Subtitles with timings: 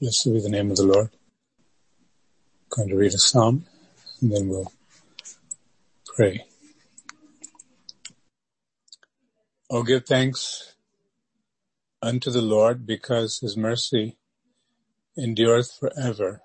[0.00, 1.10] Blessed be the name of the Lord.
[1.10, 3.66] I'm going to read a psalm
[4.20, 4.70] and then we'll
[6.06, 6.44] pray.
[9.68, 10.76] Oh, give thanks
[12.00, 14.18] unto the Lord because his mercy
[15.18, 16.42] endureth forever.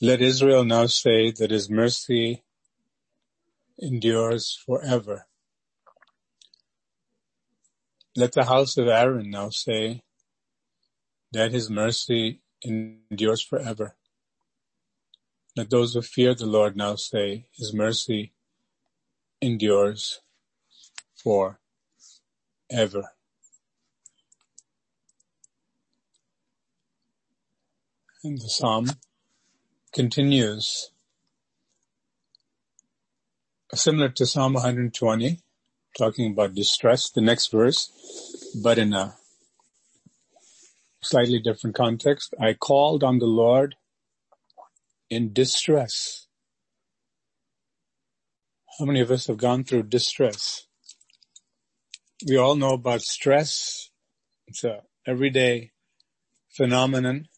[0.00, 2.42] Let Israel now say that his mercy
[3.78, 5.26] endures forever.
[8.16, 10.04] Let the house of Aaron now say
[11.34, 13.96] that his mercy endures forever.
[15.56, 18.32] Let those who fear the Lord now say, his mercy
[19.42, 20.20] endures
[21.16, 21.58] forever.
[28.22, 28.86] And the psalm
[29.92, 30.90] continues
[33.74, 35.40] similar to Psalm 120,
[35.98, 37.90] talking about distress, the next verse,
[38.62, 39.16] but in a
[41.04, 42.34] slightly different context.
[42.40, 43.76] I called on the Lord
[45.10, 46.26] in distress.
[48.78, 50.66] How many of us have gone through distress?
[52.26, 53.90] We all know about stress.
[54.48, 55.72] It's a everyday
[56.56, 57.28] phenomenon.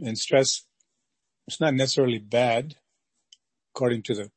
[0.00, 0.64] And stress,
[1.46, 2.74] it's not necessarily bad,
[3.74, 4.30] according to the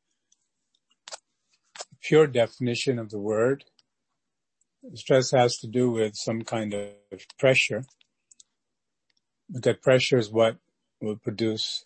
[2.01, 3.65] pure definition of the word.
[4.95, 6.89] Stress has to do with some kind of
[7.37, 7.85] pressure,
[9.49, 10.57] but that pressure is what
[10.99, 11.85] will produce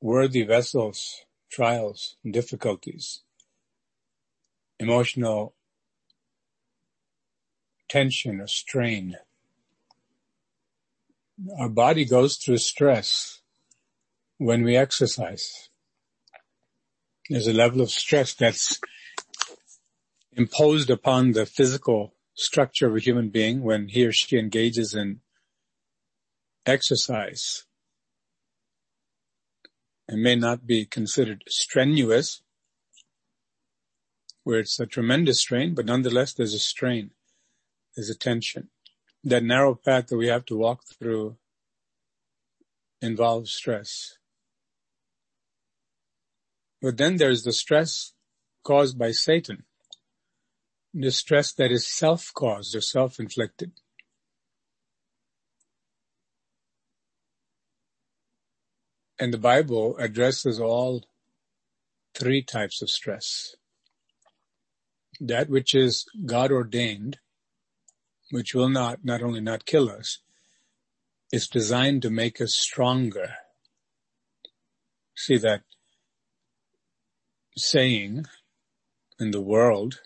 [0.00, 3.20] worthy vessels, trials, and difficulties,
[4.78, 5.54] emotional
[7.88, 9.16] tension or strain.
[11.58, 13.42] Our body goes through stress
[14.38, 15.68] when we exercise.
[17.28, 18.80] There's a level of stress that's
[20.34, 25.20] imposed upon the physical structure of a human being when he or she engages in
[26.64, 27.64] exercise.
[30.08, 32.42] It may not be considered strenuous,
[34.44, 37.10] where it's a tremendous strain, but nonetheless there's a strain,
[37.94, 38.68] there's a tension.
[39.24, 41.36] That narrow path that we have to walk through
[43.00, 44.18] involves stress.
[46.80, 48.12] But then there's the stress
[48.64, 49.64] caused by Satan
[50.98, 53.72] distress that is self-caused or self-inflicted.
[59.18, 61.04] And the Bible addresses all
[62.14, 63.54] three types of stress.
[65.20, 67.18] That which is God ordained,
[68.30, 70.18] which will not, not only not kill us,
[71.32, 73.34] is designed to make us stronger.
[75.14, 75.62] See that
[77.56, 78.24] saying
[79.20, 80.00] in the world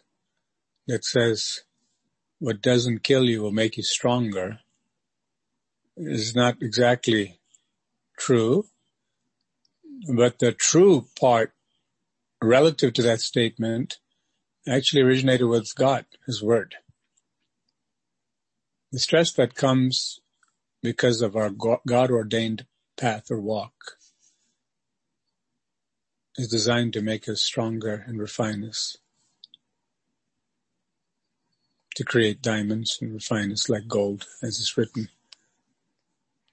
[0.86, 1.62] that says
[2.38, 4.60] what doesn't kill you will make you stronger
[5.97, 7.38] is not exactly
[8.19, 8.66] true.
[10.12, 11.52] But the true part
[12.42, 13.98] relative to that statement
[14.69, 16.74] actually originated with God, His Word.
[18.92, 20.20] The stress that comes
[20.82, 22.66] because of our God ordained
[22.97, 23.97] path or walk
[26.36, 28.98] is designed to make us stronger and refine us
[31.96, 35.08] to create diamonds and refine us like gold, as is written.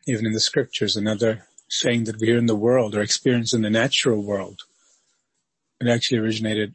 [0.07, 3.61] Even in the scriptures, another saying that we hear in the world or experience in
[3.61, 4.61] the natural world,
[5.81, 6.73] it actually originated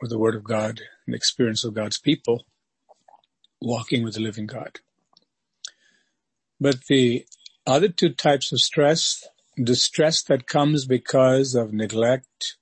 [0.00, 2.44] with the word of God and experience of God's people
[3.60, 4.80] walking with the living God.
[6.60, 7.24] But the
[7.66, 12.56] other two types of stress, the stress that comes because of neglect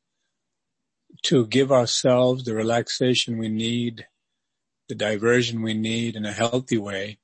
[1.22, 4.06] to give ourselves the relaxation we need
[4.88, 7.18] the diversion we need in a healthy way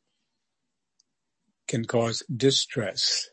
[1.68, 3.28] can cause distress.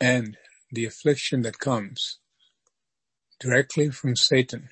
[0.00, 0.36] And
[0.72, 2.18] the affliction that comes
[3.40, 4.70] directly from Satan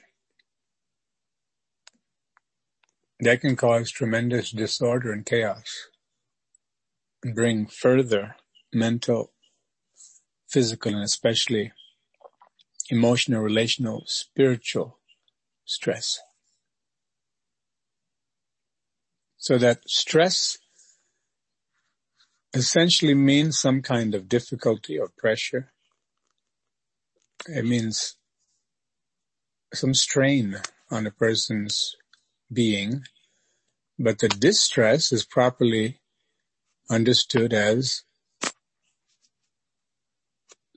[3.20, 5.88] that can cause tremendous disorder and chaos
[7.22, 8.36] and bring further
[8.72, 9.32] mental,
[10.48, 11.72] physical, and especially
[12.90, 14.98] emotional, relational, spiritual
[15.64, 16.18] stress.
[19.38, 20.58] So that stress
[22.54, 25.72] essentially means some kind of difficulty or pressure.
[27.48, 28.16] It means
[29.74, 30.56] some strain
[30.90, 31.96] on a person's
[32.52, 33.02] being,
[33.98, 36.00] but the distress is properly
[36.90, 38.04] understood as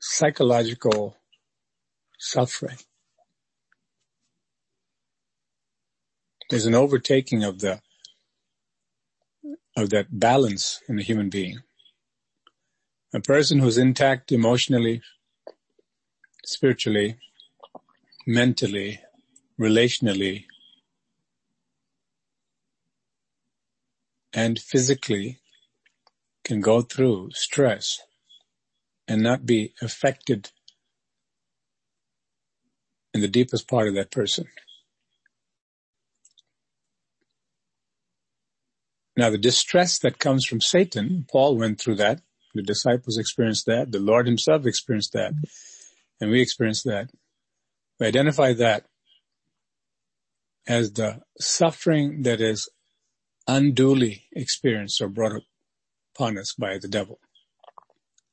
[0.01, 1.17] psychological
[2.25, 2.77] suffering.
[6.49, 7.81] There's an overtaking of the
[9.77, 11.59] of that balance in a human being.
[13.13, 15.01] A person who's intact emotionally,
[16.45, 17.17] spiritually,
[18.27, 19.01] mentally,
[19.59, 20.45] relationally,
[24.33, 25.39] and physically
[26.43, 28.01] can go through stress
[29.07, 30.51] and not be affected
[33.15, 34.45] in the deepest part of that person.
[39.15, 42.19] Now the distress that comes from Satan, Paul went through that.
[42.53, 43.93] The disciples experienced that.
[43.93, 45.31] The Lord himself experienced that.
[46.19, 47.09] And we experienced that.
[48.01, 48.85] We identify that
[50.67, 52.67] as the suffering that is
[53.47, 55.41] unduly experienced or brought
[56.13, 57.19] upon us by the devil.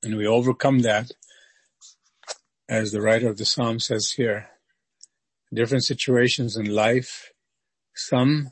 [0.03, 1.13] And we overcome that,
[2.69, 4.49] as the writer of the psalm says here,
[5.53, 7.33] different situations in life,
[7.95, 8.51] some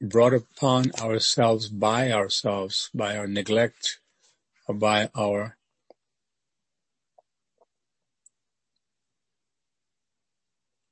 [0.00, 3.98] brought upon ourselves by ourselves, by our neglect,
[4.68, 5.56] or by our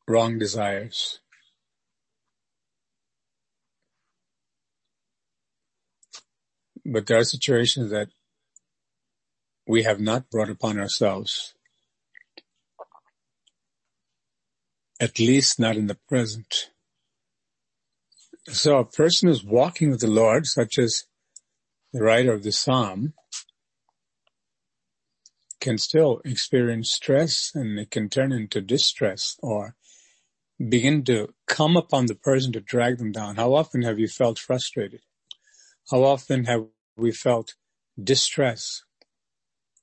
[0.09, 1.21] wrong desires.
[6.85, 8.09] But there are situations that
[9.67, 11.55] we have not brought upon ourselves,
[15.01, 16.71] at least not in the present.
[18.49, 21.05] So a person who's walking with the Lord, such as
[21.93, 23.15] the writer of the Psalm,
[25.61, 29.75] can still experience stress and it can turn into distress or
[30.69, 33.37] begin to come upon the person to drag them down.
[33.37, 35.01] How often have you felt frustrated?
[35.91, 37.55] How often have we felt
[38.03, 38.85] distress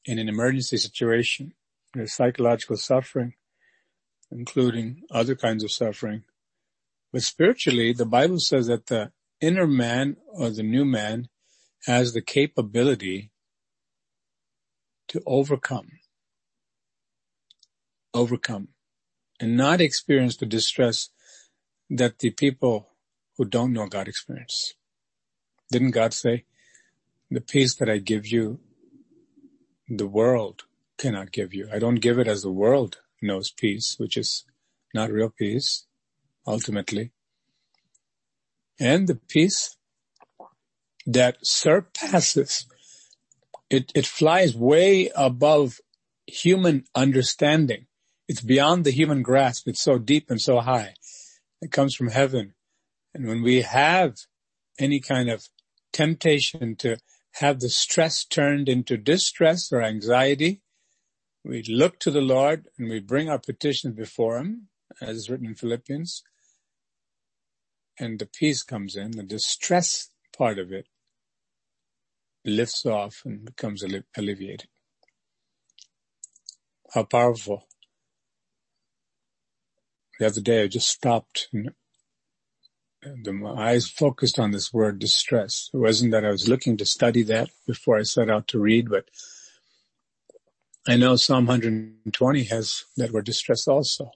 [0.05, 1.53] in an emergency situation,
[1.93, 3.33] There's psychological suffering,
[4.31, 6.23] including other kinds of suffering,
[7.11, 9.11] but spiritually, the Bible says that the
[9.41, 11.27] inner man or the new man
[11.85, 13.31] has the capability
[15.09, 15.89] to overcome,
[18.13, 18.69] overcome
[19.39, 21.09] and not experience the distress
[21.89, 22.87] that the people
[23.37, 24.73] who don't know God experience.
[25.71, 26.45] Didn't God say,
[27.29, 28.59] the peace that I give you,
[29.89, 30.63] the world
[30.97, 31.67] cannot give you.
[31.73, 34.45] I don't give it as the world knows peace, which is
[34.93, 35.85] not real peace
[36.45, 37.11] ultimately.
[38.79, 39.77] And the peace
[41.05, 42.65] that surpasses,
[43.69, 45.79] it, it flies way above
[46.25, 47.85] human understanding.
[48.27, 49.67] It's beyond the human grasp.
[49.67, 50.95] It's so deep and so high.
[51.61, 52.53] It comes from heaven.
[53.13, 54.15] And when we have
[54.79, 55.47] any kind of
[55.91, 56.97] temptation to
[57.33, 60.61] have the stress turned into distress or anxiety,
[61.43, 64.67] we look to the Lord and we bring our petitions before Him,
[65.01, 66.23] as is written in Philippians,
[67.99, 70.87] and the peace comes in, the distress part of it
[72.43, 74.67] lifts off and becomes alleviated.
[76.93, 77.67] How powerful.
[80.19, 81.49] The other day I just stopped
[83.03, 85.69] and the, my eyes focused on this word distress.
[85.73, 88.89] It wasn't that I was looking to study that before I set out to read,
[88.89, 89.05] but
[90.87, 94.09] I know Psalm 120 has that word distress also.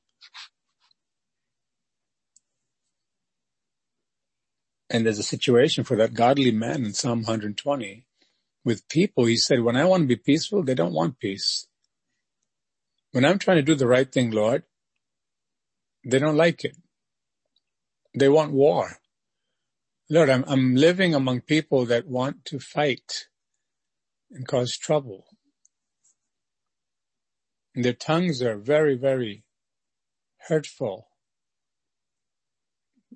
[4.90, 8.06] And there's a situation for that godly man in Psalm 120
[8.64, 9.26] with people.
[9.26, 11.68] He said, when I want to be peaceful, they don't want peace.
[13.12, 14.64] When I'm trying to do the right thing, Lord,
[16.04, 16.78] they don't like it.
[18.18, 18.98] They want war.
[20.10, 23.28] Lord, I'm, I'm living among people that want to fight
[24.32, 25.26] and cause trouble.
[27.76, 29.44] And their tongues are very, very
[30.48, 31.10] hurtful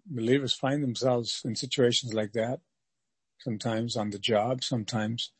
[0.09, 2.59] believers find themselves in situations like that,
[3.39, 5.31] sometimes on the job, sometimes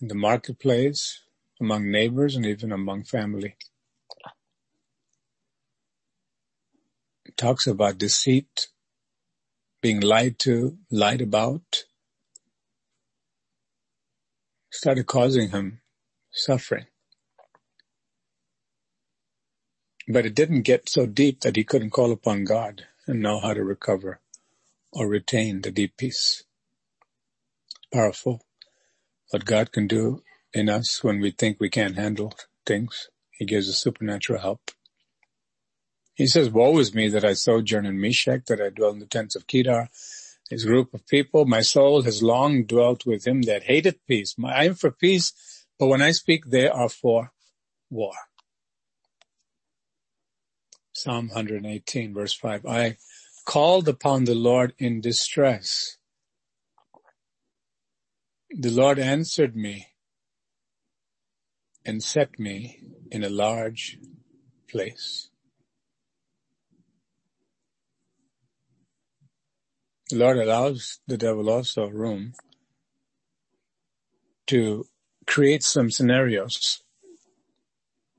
[0.00, 1.22] in the marketplace,
[1.60, 3.56] among neighbors, and even among family.
[7.24, 8.68] It talks about deceit,
[9.80, 11.84] being lied to, lied about,
[14.70, 15.80] started causing him
[16.32, 16.86] suffering.
[20.08, 23.54] But it didn't get so deep that he couldn't call upon God and know how
[23.54, 24.20] to recover
[24.92, 26.44] or retain the deep peace.
[27.92, 28.44] Powerful.
[29.30, 32.34] What God can do in us when we think we can't handle
[32.66, 33.08] things.
[33.30, 34.70] He gives us supernatural help.
[36.14, 39.06] He says, woe is me that I sojourn in Meshech, that I dwell in the
[39.06, 39.88] tents of Kedar,
[40.50, 41.46] his group of people.
[41.46, 44.34] My soul has long dwelt with him that hated peace.
[44.44, 45.32] I am for peace,
[45.78, 47.32] but when I speak, they are for
[47.88, 48.12] war.
[50.92, 52.66] Psalm 118 verse 5.
[52.66, 52.96] I
[53.44, 55.96] called upon the Lord in distress.
[58.50, 59.88] The Lord answered me
[61.84, 63.98] and set me in a large
[64.68, 65.30] place.
[70.10, 72.34] The Lord allows the devil also room
[74.48, 74.84] to
[75.26, 76.82] create some scenarios,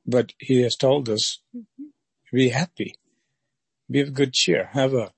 [0.06, 1.93] but he has told us, mm-hmm.
[2.34, 2.96] Be happy,
[3.90, 5.12] be of good cheer, have a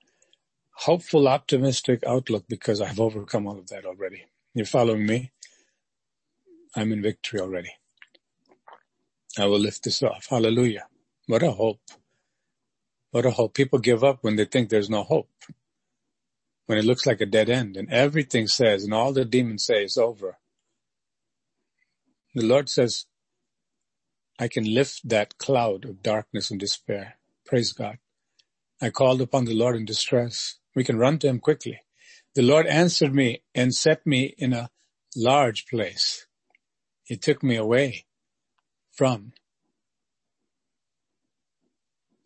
[0.71, 4.25] hopeful, optimistic outlook because I've overcome all of that already.
[4.53, 5.31] You're following me?
[6.75, 7.71] I'm in victory already.
[9.37, 10.27] I will lift this off.
[10.29, 10.87] Hallelujah.
[11.27, 11.81] What a hope.
[13.11, 13.53] What a hope.
[13.53, 15.29] People give up when they think there's no hope.
[16.65, 19.83] When it looks like a dead end and everything says and all the demons say
[19.83, 20.37] it's over.
[22.33, 23.05] The Lord says,
[24.37, 27.17] I can lift that cloud of darkness and despair.
[27.45, 27.99] Praise God.
[28.81, 30.57] I called upon the Lord in distress.
[30.75, 31.79] We can run to him quickly.
[32.33, 34.69] The Lord answered me and set me in a
[35.15, 36.27] large place.
[37.03, 38.05] He took me away
[38.91, 39.31] from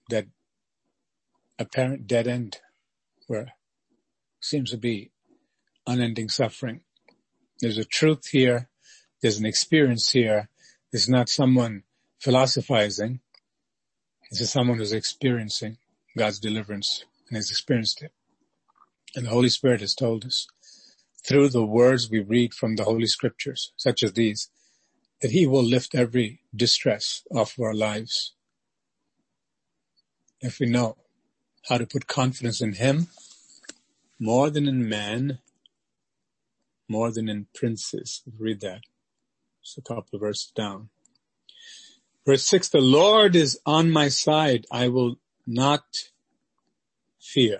[0.09, 0.25] that
[1.59, 2.59] apparent dead end
[3.27, 3.53] where
[4.39, 5.11] seems to be
[5.85, 6.81] unending suffering.
[7.61, 8.69] There's a truth here.
[9.21, 10.49] There's an experience here.
[10.91, 11.83] There's not someone
[12.19, 13.19] philosophizing.
[14.29, 15.77] This is someone who's experiencing
[16.17, 18.11] God's deliverance and has experienced it.
[19.15, 20.47] And the Holy Spirit has told us
[21.25, 24.49] through the words we read from the Holy Scriptures, such as these,
[25.21, 28.33] that He will lift every distress off of our lives.
[30.41, 30.97] If we know
[31.67, 33.07] how to put confidence in Him
[34.19, 35.39] more than in man,
[36.87, 38.21] more than in princes.
[38.37, 38.81] Read that.
[39.63, 40.89] Just a couple of verses down.
[42.25, 44.65] Verse six, the Lord is on my side.
[44.71, 45.15] I will
[45.47, 45.83] not
[47.19, 47.59] fear.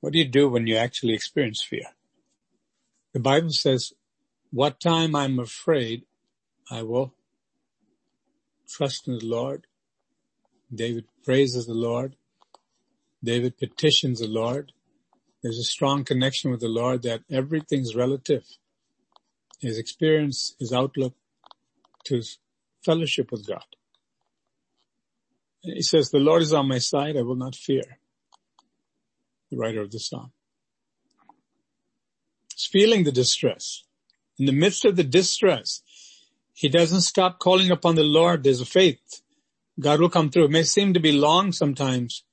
[0.00, 1.86] What do you do when you actually experience fear?
[3.12, 3.92] The Bible says,
[4.50, 6.04] what time I'm afraid,
[6.70, 7.14] I will
[8.68, 9.66] trust in the Lord.
[10.74, 12.16] David praises the Lord.
[13.22, 14.72] David petitions the Lord.
[15.42, 18.44] There's a strong connection with the Lord that everything's relative.
[19.60, 21.14] His experience, his outlook
[22.04, 22.22] to
[22.84, 23.64] fellowship with God.
[25.62, 27.16] He says, the Lord is on my side.
[27.16, 27.98] I will not fear.
[29.50, 30.32] The writer of the psalm.
[32.54, 33.84] He's feeling the distress.
[34.38, 35.82] In the midst of the distress,
[36.52, 38.42] he doesn't stop calling upon the Lord.
[38.42, 39.22] There's a faith.
[39.80, 40.44] God will come through.
[40.44, 42.24] It may seem to be long sometimes,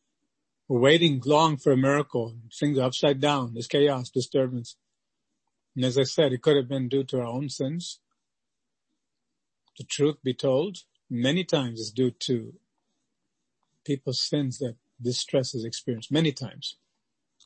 [0.68, 2.34] we're waiting long for a miracle.
[2.58, 3.54] Things are upside down.
[3.54, 4.78] There's chaos, disturbance.
[5.76, 8.00] And as I said, it could have been due to our own sins.
[9.78, 12.54] The truth be told, many times it's due to
[13.86, 16.76] people's sins that distress is experienced many times.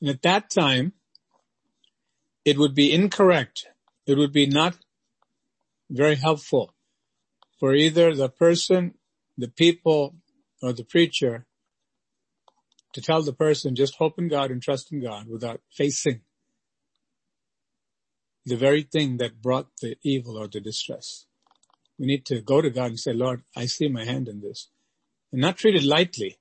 [0.01, 0.93] And at that time,
[2.43, 3.67] it would be incorrect.
[4.05, 4.77] It would be not
[5.89, 6.73] very helpful
[7.59, 8.95] for either the person,
[9.37, 10.15] the people,
[10.61, 11.45] or the preacher
[12.93, 16.21] to tell the person just hope in God and trust in God without facing
[18.45, 21.25] the very thing that brought the evil or the distress.
[21.97, 24.69] We need to go to God and say, Lord, I see my hand in this.
[25.31, 26.37] And not treat it lightly,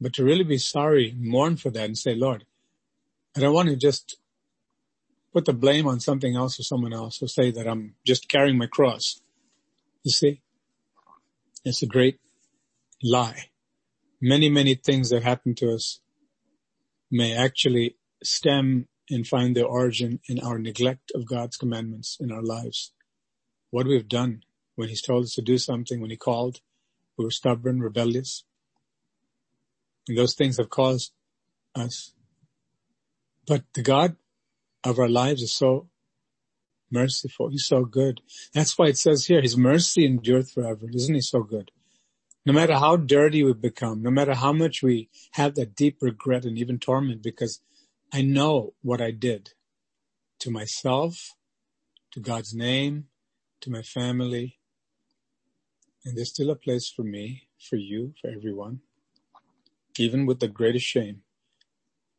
[0.00, 2.44] but to really be sorry, mourn for that and say, Lord,
[3.36, 4.16] I don't want to just
[5.32, 8.56] put the blame on something else or someone else or say that I'm just carrying
[8.56, 9.20] my cross.
[10.02, 10.40] You see?
[11.64, 12.18] It's a great
[13.02, 13.50] lie
[14.20, 16.00] many, many things that happen to us
[17.10, 22.42] may actually stem and find their origin in our neglect of God's commandments in our
[22.42, 22.92] lives.
[23.70, 24.42] What we've done
[24.74, 26.60] when he's told us to do something, when he called,
[27.16, 28.44] we were stubborn, rebellious.
[30.08, 31.12] And those things have caused
[31.74, 32.12] us.
[33.46, 34.16] But the God
[34.84, 35.88] of our lives is so
[36.90, 37.48] merciful.
[37.48, 38.20] He's so good.
[38.52, 40.86] That's why it says here, his mercy endureth forever.
[40.92, 41.70] Isn't he so good?
[42.46, 46.44] no matter how dirty we become, no matter how much we have that deep regret
[46.44, 47.60] and even torment because
[48.12, 49.50] I know what I did
[50.40, 51.34] to myself,
[52.12, 53.06] to God's name,
[53.60, 54.58] to my family.
[56.04, 58.80] And there's still a place for me, for you, for everyone,
[59.98, 61.22] even with the greatest shame,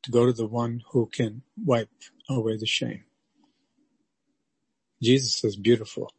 [0.03, 1.89] to go to the one who can wipe
[2.29, 3.05] away the shame.
[5.01, 6.11] Jesus is beautiful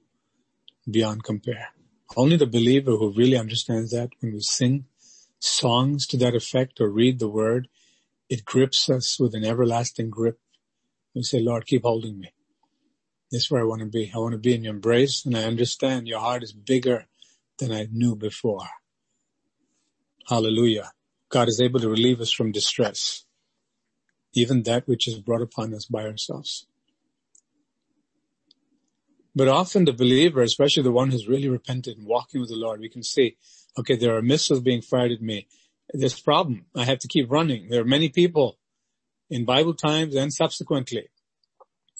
[0.91, 1.69] beyond compare.
[2.17, 4.87] Only the believer who really understands that when we sing
[5.39, 7.69] songs to that effect or read the word,
[8.29, 10.39] it grips us with an everlasting grip.
[11.15, 12.33] We say, Lord, keep holding me.
[13.31, 14.11] This is where I want to be.
[14.15, 17.07] I want to be in your embrace and I understand your heart is bigger
[17.59, 18.69] than I knew before.
[20.29, 20.93] Hallelujah.
[21.31, 23.25] God is able to relieve us from distress,
[24.35, 26.67] even that which is brought upon us by ourselves.
[29.35, 32.81] But often the believer, especially the one who's really repented and walking with the Lord,
[32.81, 33.37] we can see,
[33.79, 35.47] okay, there are missiles being fired at me.
[35.93, 37.69] This problem, I have to keep running.
[37.69, 38.59] There are many people
[39.31, 41.09] in Bible times and subsequently,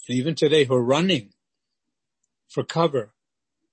[0.09, 1.31] and even today who are running
[2.49, 3.13] for cover,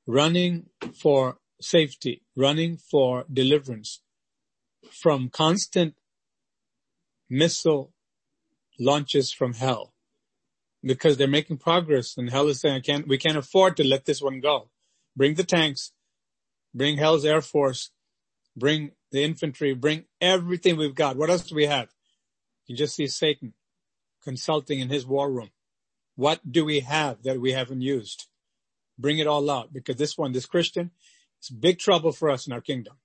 [0.06, 4.02] running for safety, running for deliverance
[4.92, 5.96] from constant
[7.30, 7.92] missile
[8.80, 9.94] launches from hell
[10.84, 14.06] because they're making progress and hell is saying, I can't, we can't afford to let
[14.06, 14.70] this one go.
[15.16, 15.92] Bring the tanks,
[16.74, 17.92] bring hell's air force,
[18.56, 21.16] bring the infantry, bring everything we've got.
[21.16, 21.88] What else do we have?
[22.68, 23.54] You just see Satan
[24.22, 25.52] consulting in his war room.
[26.18, 28.28] What do we have that we haven't used?
[29.00, 30.92] Bring it all out because this one, this Christian,
[31.40, 32.96] it's big trouble for us in our kingdom.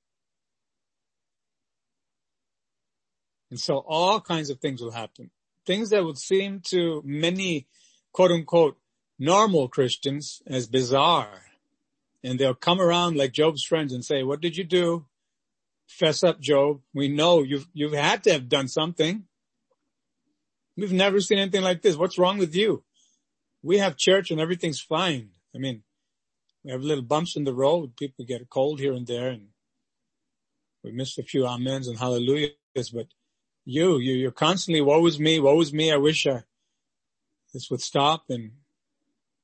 [3.50, 5.30] And so all kinds of things will happen.
[5.64, 7.68] Things that would seem to many
[8.12, 8.78] quote unquote
[9.16, 11.42] normal Christians as bizarre.
[12.24, 15.06] And they'll come around like Job's friends and say, what did you do?
[15.90, 16.80] Fess up, Job.
[16.94, 19.24] We know you've, you've had to have done something.
[20.76, 21.96] We've never seen anything like this.
[21.96, 22.84] What's wrong with you?
[23.62, 25.30] We have church and everything's fine.
[25.54, 25.82] I mean,
[26.64, 27.96] we have little bumps in the road.
[27.96, 29.48] People get a cold here and there and
[30.84, 32.54] we missed a few amens and hallelujahs,
[32.94, 33.08] but
[33.64, 35.92] you, you, you're constantly, woe is me, woe is me.
[35.92, 36.44] I wish I,
[37.52, 38.52] this would stop and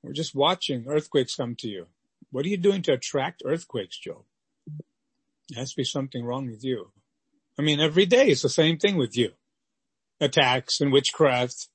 [0.03, 1.89] we're just watching earthquakes come to you.
[2.31, 4.23] What are you doing to attract earthquakes, Job?
[5.49, 6.91] There has to be something wrong with you.
[7.59, 9.31] I mean, every day it's the same thing with you.
[10.21, 11.69] Attacks and witchcraft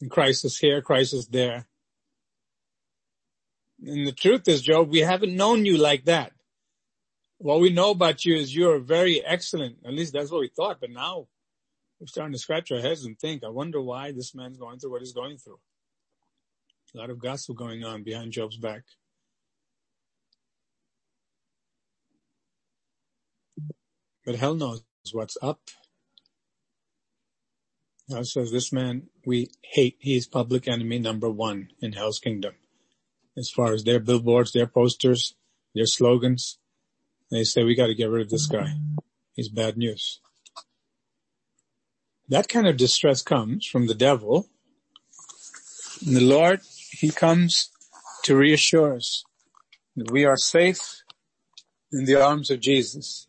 [0.00, 1.66] and crisis here, crisis there.
[3.84, 6.32] And the truth is, Job, we haven't known you like that.
[7.38, 9.78] What we know about you is you're very excellent.
[9.84, 10.80] At least that's what we thought.
[10.80, 11.26] But now
[11.98, 14.92] we're starting to scratch our heads and think, I wonder why this man's going through
[14.92, 15.58] what he's going through.
[16.94, 18.82] A lot of gossip going on behind Job's back.
[24.24, 24.82] But hell knows
[25.12, 25.60] what's up.
[28.10, 29.96] God says this man we hate.
[29.98, 32.54] He's public enemy number one in hell's kingdom.
[33.36, 35.34] As far as their billboards, their posters,
[35.74, 36.58] their slogans,
[37.30, 38.74] they say we got to get rid of this guy.
[39.34, 40.20] He's bad news.
[42.28, 44.48] That kind of distress comes from the devil.
[46.06, 47.70] And the Lord, He comes
[48.24, 49.24] to reassure us
[49.96, 51.02] that we are safe
[51.90, 53.26] in the arms of Jesus.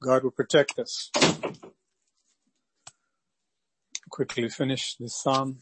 [0.00, 1.10] God will protect us.
[4.08, 5.58] Quickly finish this psalm.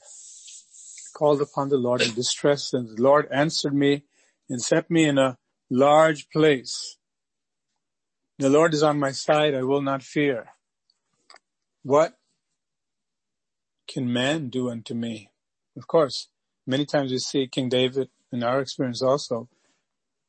[1.14, 4.04] Called upon the Lord in distress and the Lord answered me
[4.50, 5.38] and set me in a
[5.70, 6.98] large place.
[8.38, 9.54] The Lord is on my side.
[9.54, 10.48] I will not fear.
[11.82, 12.18] What
[13.88, 15.30] can man do unto me?
[15.74, 16.28] Of course,
[16.66, 19.48] many times we see King David in our experience also.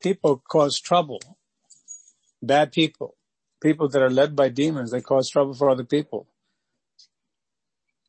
[0.02, 1.20] People cause trouble.
[2.42, 3.17] Bad people
[3.62, 6.28] people that are led by demons, they cause trouble for other people.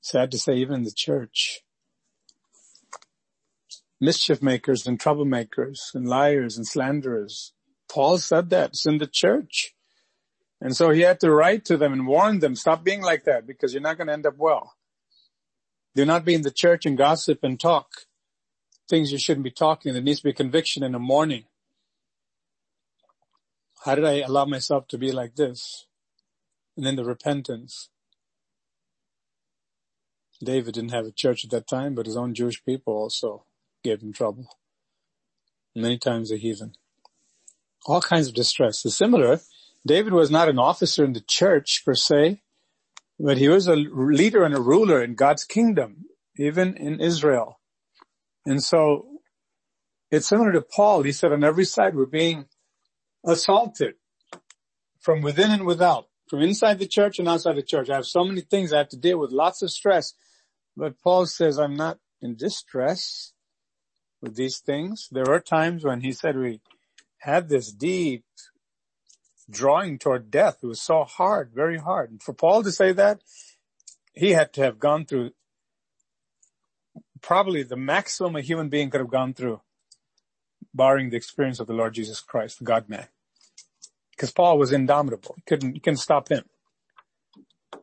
[0.00, 1.61] Sad to say, even the church.
[4.00, 7.52] Mischief makers and troublemakers and liars and slanderers.
[7.90, 8.70] Paul said that.
[8.70, 9.74] It's in the church.
[10.61, 13.46] And so he had to write to them and warn them, stop being like that
[13.46, 14.74] because you're not going to end up well.
[15.94, 17.88] Do not be in the church and gossip and talk
[18.88, 19.92] things you shouldn't be talking.
[19.92, 21.44] There needs to be conviction in the morning.
[23.84, 25.86] How did I allow myself to be like this?
[26.76, 27.90] And then the repentance.
[30.42, 33.44] David didn't have a church at that time, but his own Jewish people also
[33.82, 34.56] gave him trouble.
[35.74, 36.74] Many times a heathen.
[37.86, 38.84] All kinds of distress.
[38.84, 39.40] It's similar.
[39.86, 42.42] David was not an officer in the church per se,
[43.18, 47.58] but he was a leader and a ruler in God's kingdom, even in Israel.
[48.44, 49.06] And so
[50.10, 51.02] it's similar to Paul.
[51.02, 52.46] He said on every side we're being
[53.28, 53.94] assaulted
[54.98, 57.90] from within and without, from inside the church and outside the church.
[57.90, 60.14] I have so many things I have to deal with, lots of stress.
[60.76, 63.32] But Paul says I'm not in distress
[64.20, 65.08] with these things.
[65.10, 66.60] There are times when he said we
[67.18, 68.24] had this deep
[69.50, 70.58] drawing toward death.
[70.62, 72.10] It was so hard, very hard.
[72.10, 73.20] And for Paul to say that,
[74.12, 75.32] he had to have gone through
[77.20, 79.60] probably the maximum a human being could have gone through
[80.74, 83.08] barring the experience of the Lord Jesus Christ, the God man.
[84.18, 85.37] Because Paul was indomitable.
[85.37, 86.44] He couldn't, you couldn't stop him.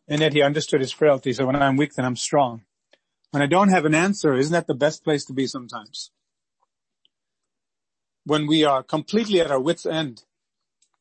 [0.06, 1.32] And yet he understood his frailty.
[1.32, 2.64] So when I'm weak, then I'm strong.
[3.32, 6.12] When I don't have an answer, isn't that the best place to be sometimes?
[8.26, 10.24] When we are completely at our wit's end,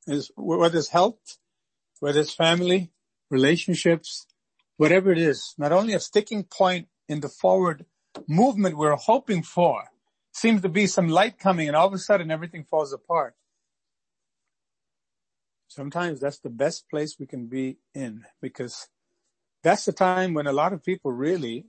[0.07, 1.39] is whether it's health,
[1.99, 2.93] whether it's family,
[3.29, 4.27] relationships,
[4.77, 7.87] whatever it is, not only a sticking point in the forward
[8.29, 9.85] movement we're hoping for,
[10.33, 13.35] seems to be some light coming and all of a sudden everything falls apart.
[15.75, 18.87] Sometimes that's the best place we can be in because
[19.65, 21.67] that's the time when a lot of people really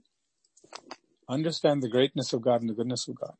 [1.28, 3.34] understand the greatness of God and the goodness of God.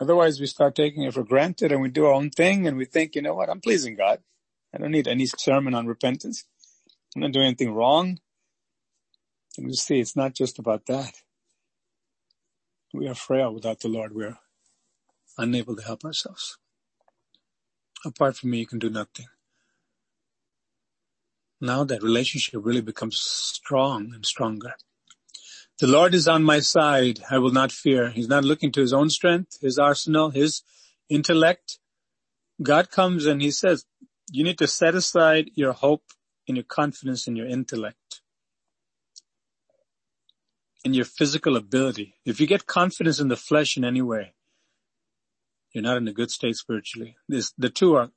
[0.00, 2.86] Otherwise we start taking it for granted and we do our own thing and we
[2.86, 4.20] think, you know what, I'm pleasing God.
[4.74, 6.46] I don't need any sermon on repentance.
[7.14, 8.20] I'm not doing anything wrong.
[9.58, 11.12] And you see, it's not just about that.
[12.94, 14.14] We are frail without the Lord.
[14.14, 14.38] We are
[15.36, 16.56] unable to help ourselves.
[18.02, 19.26] Apart from me, you can do nothing.
[21.60, 24.74] Now that relationship really becomes strong and stronger.
[25.80, 27.20] The Lord is on my side.
[27.30, 28.10] I will not fear.
[28.10, 30.62] He's not looking to his own strength, his arsenal, his
[31.08, 31.78] intellect.
[32.62, 33.84] God comes and he says,
[34.30, 36.04] you need to set aside your hope
[36.46, 38.20] and your confidence in your intellect,
[40.84, 42.14] in your physical ability.
[42.24, 44.34] If you get confidence in the flesh in any way,
[45.72, 47.16] you're not in a good state spiritually.
[47.28, 48.10] This, the two are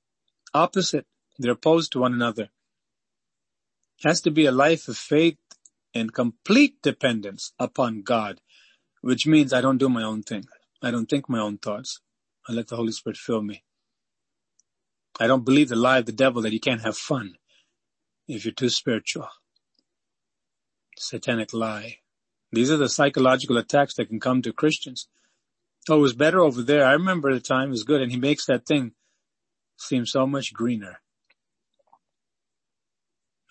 [0.54, 1.08] opposite.
[1.39, 2.50] They're opposed to one another.
[4.04, 5.38] Has to be a life of faith
[5.94, 8.40] and complete dependence upon God,
[9.02, 10.46] which means I don't do my own thing.
[10.84, 12.00] I don't think my own thoughts.
[12.48, 13.64] I let the Holy Spirit fill me.
[15.20, 17.38] I don't believe the lie of the devil that you can't have fun
[18.28, 19.30] if you're too spiritual.
[20.98, 21.98] Satanic lie.
[22.52, 25.08] These are the psychological attacks that can come to Christians.
[25.90, 26.86] Oh, it was better over there.
[26.86, 28.92] I remember the time it was good and he makes that thing
[29.78, 31.00] seem so much greener.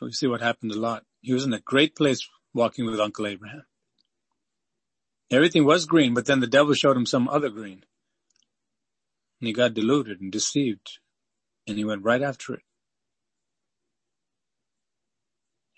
[0.00, 1.04] We see what happened a Lot.
[1.22, 3.64] He was in a great place walking with Uncle Abraham.
[5.30, 7.82] Everything was green, but then the devil showed him some other green.
[9.40, 10.98] And he got deluded and deceived.
[11.66, 12.62] And he went right after it.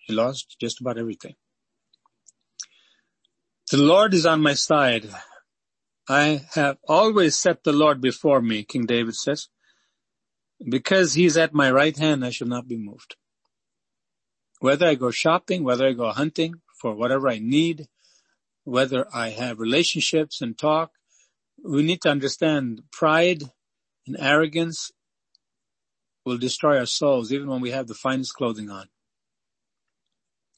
[0.06, 1.34] He lost just about everything.
[3.70, 5.08] The Lord is on my side.
[6.08, 9.48] I have always set the Lord before me, King David says.
[10.66, 13.16] Because he's at my right hand, I shall not be moved.
[14.60, 17.88] Whether I go shopping, whether I go hunting for whatever I need,
[18.64, 20.92] whether I have relationships and talk,
[21.64, 23.44] we need to understand pride
[24.06, 24.90] and arrogance
[26.24, 28.88] will destroy our souls even when we have the finest clothing on.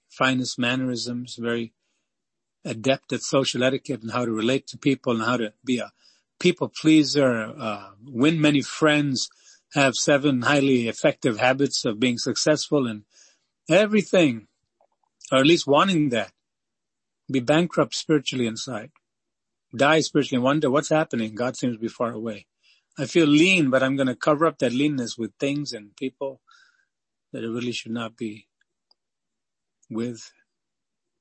[0.09, 1.73] Finest mannerisms, very
[2.65, 5.93] adept at social etiquette and how to relate to people and how to be a
[6.39, 9.31] people pleaser, uh, win many friends,
[9.75, 13.05] have seven highly effective habits of being successful and
[13.71, 14.47] everything,
[15.31, 16.33] or at least wanting that,
[17.31, 18.91] be bankrupt spiritually inside,
[19.75, 21.35] die spiritually and wonder what's happening.
[21.35, 22.47] God seems to be far away.
[22.99, 26.41] I feel lean, but I'm going to cover up that leanness with things and people
[27.33, 28.47] that I really should not be
[29.89, 30.33] with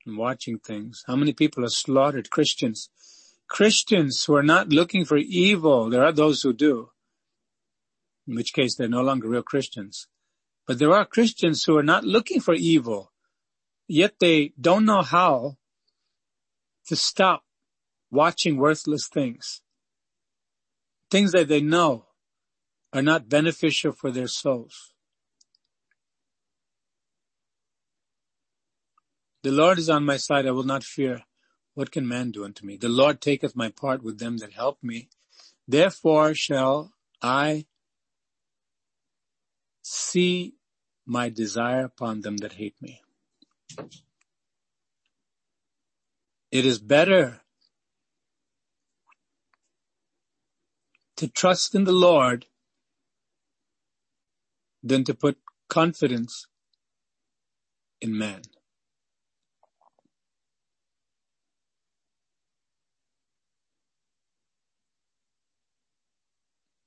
[0.05, 1.03] and watching things.
[1.07, 2.29] How many people are slaughtered?
[2.29, 2.89] Christians.
[3.47, 5.89] Christians who are not looking for evil.
[5.89, 6.89] There are those who do.
[8.27, 10.07] In which case they're no longer real Christians.
[10.69, 13.12] But there are Christians who are not looking for evil,
[13.88, 15.58] yet they don't know how
[16.86, 17.41] to stop
[18.12, 19.63] watching worthless things.
[21.10, 22.05] Things that they know
[22.93, 24.93] are not beneficial for their souls.
[29.41, 30.45] The Lord is on my side.
[30.45, 31.23] I will not fear.
[31.73, 32.77] What can man do unto me?
[32.77, 35.10] The Lord taketh my part with them that help me.
[35.67, 37.65] Therefore shall I
[39.82, 40.53] see
[41.09, 43.01] my desire upon them that hate me.
[46.51, 47.41] It is better
[51.17, 52.45] to trust in the Lord
[54.83, 56.47] than to put confidence
[58.01, 58.41] in man.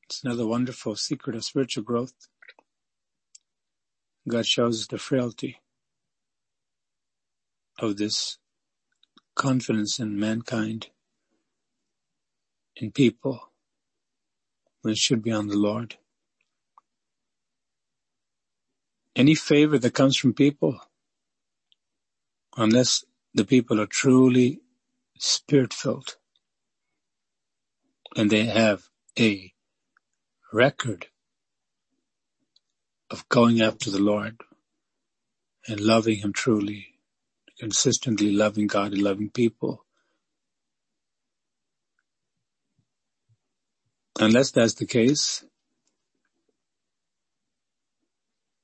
[0.04, 2.28] It's another wonderful secret of spiritual growth.
[4.28, 5.61] God shows the frailty
[7.78, 8.38] of this
[9.35, 10.88] confidence in mankind,
[12.76, 13.52] in people,
[14.82, 15.96] when it should be on the Lord.
[19.16, 20.80] Any favor that comes from people,
[22.56, 23.04] unless
[23.35, 24.61] the people are truly
[25.18, 26.16] spirit filled
[28.16, 29.52] and they have a
[30.52, 31.06] record
[33.12, 34.40] of going after the Lord
[35.68, 36.94] and loving Him truly,
[37.59, 39.85] consistently loving God and loving people.
[44.18, 45.44] Unless that's the case,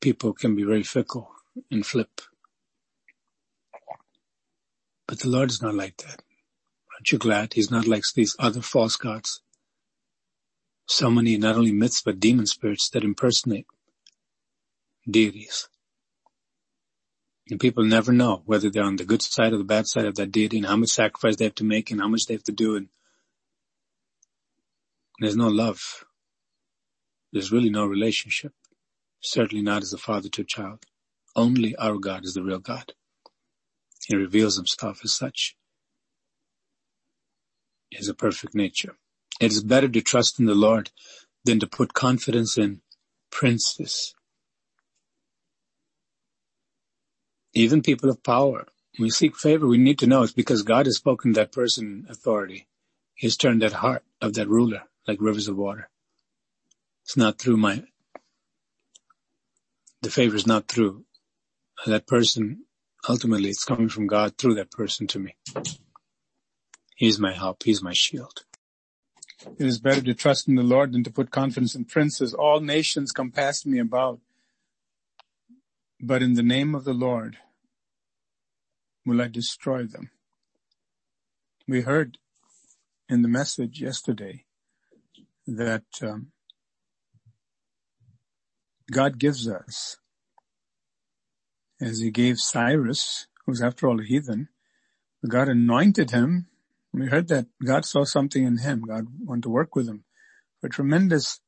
[0.00, 1.30] people can be very fickle
[1.70, 2.22] and flip.
[5.06, 6.22] But the Lord is not like that.
[6.94, 9.42] Aren't you glad He's not like these other false gods?
[10.86, 13.66] So many not only myths but demon spirits that impersonate
[15.08, 15.68] deities.
[17.50, 20.16] And people never know whether they're on the good side or the bad side of
[20.16, 22.44] that deity and how much sacrifice they have to make and how much they have
[22.44, 22.76] to do.
[22.76, 22.88] And
[25.20, 26.04] there's no love.
[27.32, 28.52] There's really no relationship.
[29.20, 30.84] Certainly not as a father to a child.
[31.34, 32.92] Only our God is the real God.
[34.06, 35.56] He reveals himself as such.
[37.90, 38.96] He has a perfect nature.
[39.40, 40.90] It is better to trust in the Lord
[41.44, 42.82] than to put confidence in
[43.30, 44.14] princes.
[47.54, 48.66] Even people of power.
[48.98, 52.68] We seek favor, we need to know it's because God has spoken that person authority.
[53.14, 55.88] He has turned that heart of that ruler like rivers of water.
[57.04, 57.84] It's not through my,
[60.02, 61.04] the favor is not through
[61.86, 62.64] that person
[63.08, 65.36] ultimately it's coming from God through that person to me.
[66.96, 67.62] He's my help.
[67.62, 68.44] He's my shield.
[69.58, 72.34] It is better to trust in the Lord than to put confidence in princes.
[72.34, 74.20] All nations compass me about.
[76.00, 77.38] But in the name of the Lord
[79.04, 80.10] will I destroy them.
[81.66, 82.18] We heard
[83.08, 84.44] in the message yesterday
[85.46, 86.32] that um,
[88.90, 89.96] God gives us
[91.80, 94.48] as he gave Cyrus, who's after all a heathen,
[95.26, 96.46] God anointed him.
[96.92, 98.82] We heard that God saw something in him.
[98.82, 100.04] God wanted to work with him
[100.62, 101.40] a tremendous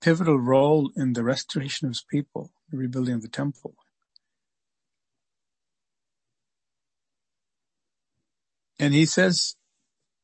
[0.00, 3.74] pivotal role in the restoration of his people, the rebuilding of the temple.
[8.82, 9.54] And he says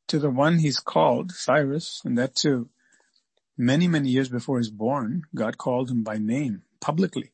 [0.08, 2.70] to the one he's called, Cyrus, and that too,
[3.56, 7.30] many, many years before he's born, God called him by name publicly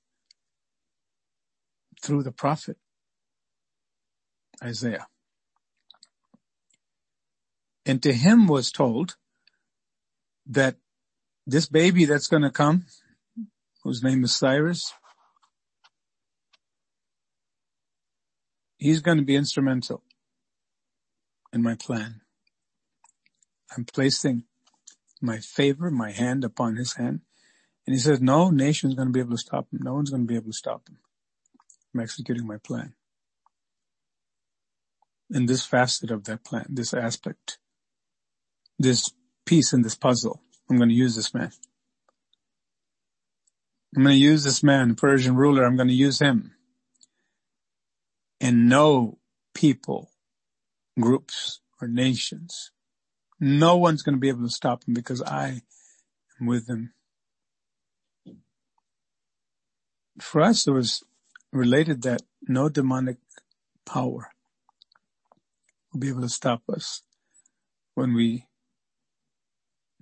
[2.02, 2.76] through the prophet
[4.62, 5.06] Isaiah.
[7.86, 9.16] And to him was told
[10.46, 10.76] that
[11.46, 12.84] this baby that's going to come,
[13.82, 14.92] whose name is Cyrus,
[18.76, 20.02] he's going to be instrumental
[21.54, 22.20] in my plan.
[23.74, 24.44] I'm placing
[25.22, 27.20] my favor, my hand upon his hand.
[27.86, 29.80] And he says, no nation's going to be able to stop him.
[29.82, 30.98] No one's going to be able to stop him.
[31.94, 32.94] I'm executing my plan.
[35.30, 37.58] In this facet of that plan, this aspect,
[38.78, 39.10] this
[39.46, 41.52] piece in this puzzle, I'm going to use this man.
[43.96, 46.52] I'm going to use this man, Persian ruler, I'm going to use him.
[48.40, 49.18] And no
[49.54, 50.10] people,
[50.98, 52.70] groups, or nations,
[53.40, 55.62] no one's going to be able to stop them because I
[56.40, 56.94] am with them.
[60.20, 61.02] For us, it was
[61.52, 63.16] related that no demonic
[63.84, 64.30] power
[65.92, 67.02] will be able to stop us
[67.94, 68.46] when we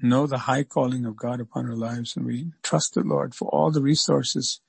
[0.00, 3.48] know the high calling of God upon our lives and we trust the Lord for
[3.48, 4.60] all the resources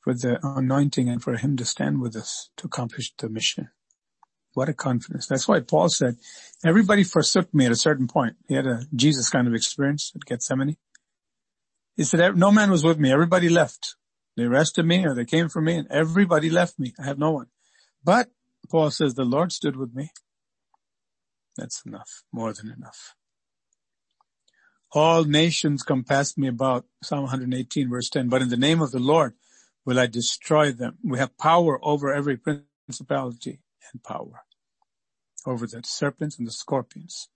[0.00, 3.70] for the anointing and for him to stand with us to accomplish the mission.
[4.56, 5.26] What a confidence.
[5.26, 6.16] That's why Paul said,
[6.64, 8.36] everybody forsook me at a certain point.
[8.48, 10.78] He had a Jesus kind of experience at Gethsemane.
[11.94, 13.12] He said, no man was with me.
[13.12, 13.96] Everybody left.
[14.34, 16.94] They arrested me or they came for me and everybody left me.
[16.98, 17.48] I have no one.
[18.02, 18.30] But
[18.70, 20.10] Paul says the Lord stood with me.
[21.58, 23.14] That's enough, more than enough.
[24.92, 29.00] All nations compassed me about, Psalm 118 verse 10, but in the name of the
[29.00, 29.34] Lord
[29.84, 30.96] will I destroy them.
[31.04, 33.60] We have power over every principality
[33.92, 34.44] and power,
[35.46, 37.28] over the serpents and the scorpions.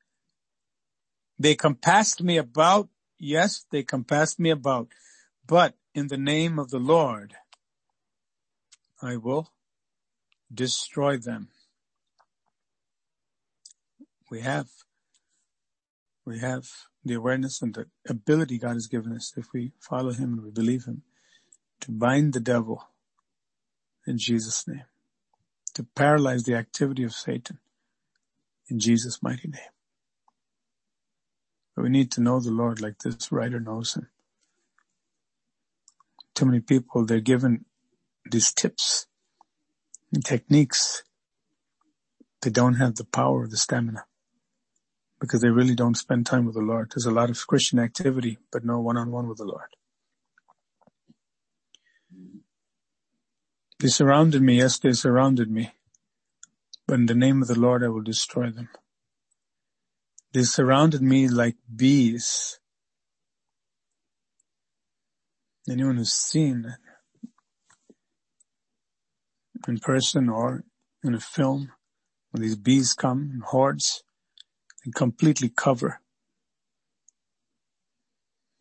[1.39, 4.89] They compassed me about, yes, they compassed me about,
[5.47, 7.35] but in the name of the Lord,
[9.03, 9.51] I will
[10.53, 11.49] destroy them.
[14.31, 14.69] We have,
[16.25, 16.69] we have
[17.05, 20.51] the awareness and the ability God has given us if we follow Him and we
[20.51, 21.03] believe Him
[21.81, 22.85] to bind the devil
[24.07, 24.85] in Jesus' name,
[25.75, 27.59] to paralyze the activity of Satan
[28.69, 29.61] in Jesus' mighty name.
[31.75, 34.09] But we need to know the Lord like this writer knows Him
[36.41, 37.67] too many people, they're given
[38.31, 39.07] these tips
[40.11, 41.05] and techniques.
[42.41, 44.07] They don't have the power or the stamina
[45.21, 46.93] because they really don't spend time with the Lord.
[46.95, 49.77] There's a lot of Christian activity, but no one-on-one with the Lord.
[53.81, 55.73] They surrounded me, yes, they surrounded me,
[56.87, 58.69] but in the name of the Lord I will destroy them.
[60.35, 62.59] They surrounded me like bees.
[65.67, 66.75] Anyone who's seen it
[69.67, 70.65] in person or
[71.03, 71.73] in a film,
[72.33, 74.03] when these bees come in hordes
[74.85, 76.03] and completely cover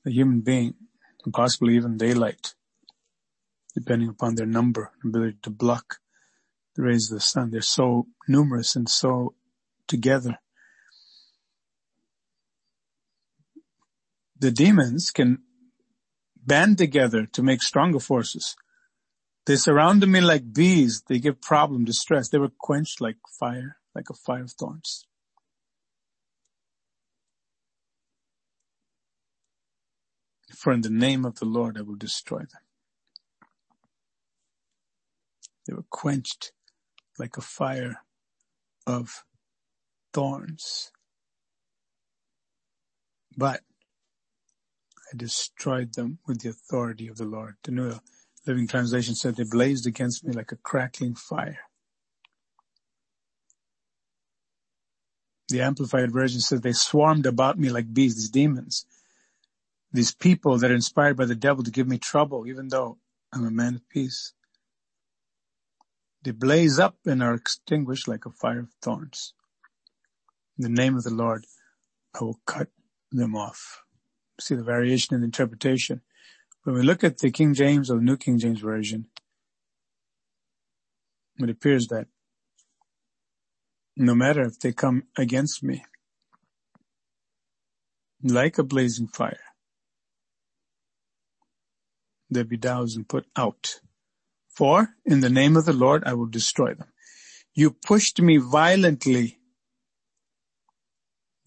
[0.06, 0.76] a human being,
[1.26, 2.56] and possibly even daylight,
[3.74, 6.00] depending upon their number, ability to block
[6.76, 7.52] the rays of the sun.
[7.52, 9.36] They're so numerous and so
[9.88, 10.40] together.
[14.38, 15.40] The demons can
[16.38, 18.56] band together to make stronger forces.
[19.46, 21.04] They surrounded me like bees.
[21.08, 22.30] They give problem, distress.
[22.30, 25.06] They were quenched like fire, like a fire of thorns.
[30.56, 32.62] For in the name of the Lord I will destroy them.
[35.68, 36.52] They were quenched
[37.18, 38.04] like a fire
[38.88, 39.24] of
[40.14, 40.92] thorns.
[43.38, 43.62] But
[45.12, 47.56] I destroyed them with the authority of the Lord.
[47.64, 47.94] The New
[48.46, 51.60] Living Translation said they blazed against me like a crackling fire.
[55.50, 58.86] The Amplified Version says they swarmed about me like bees, these demons
[59.92, 62.98] these people that are inspired by the devil to give me trouble, even though
[63.34, 64.34] I'm a man of peace.
[66.24, 69.34] They blaze up and are extinguished like a fire of thorns.
[70.58, 71.46] In the name of the Lord,
[72.14, 72.68] I will cut
[73.12, 73.84] them off.
[74.40, 76.02] See the variation in the interpretation.
[76.64, 79.08] When we look at the King James or the New King James Version,
[81.38, 82.08] it appears that
[83.96, 85.86] no matter if they come against me,
[88.22, 89.40] like a blazing fire,
[92.30, 93.80] there be doused and put out.
[94.60, 96.90] For in the name of the Lord I will destroy them.
[97.54, 99.40] You pushed me violently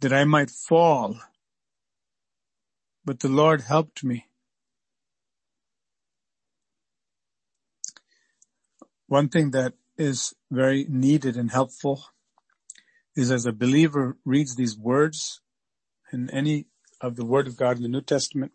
[0.01, 1.21] that I might fall,
[3.05, 4.29] but the Lord helped me.
[9.09, 12.05] One thing that is very needed and helpful
[13.15, 15.43] is as a believer reads these words
[16.15, 16.65] in any
[17.03, 18.53] of the word of God in the New Testament,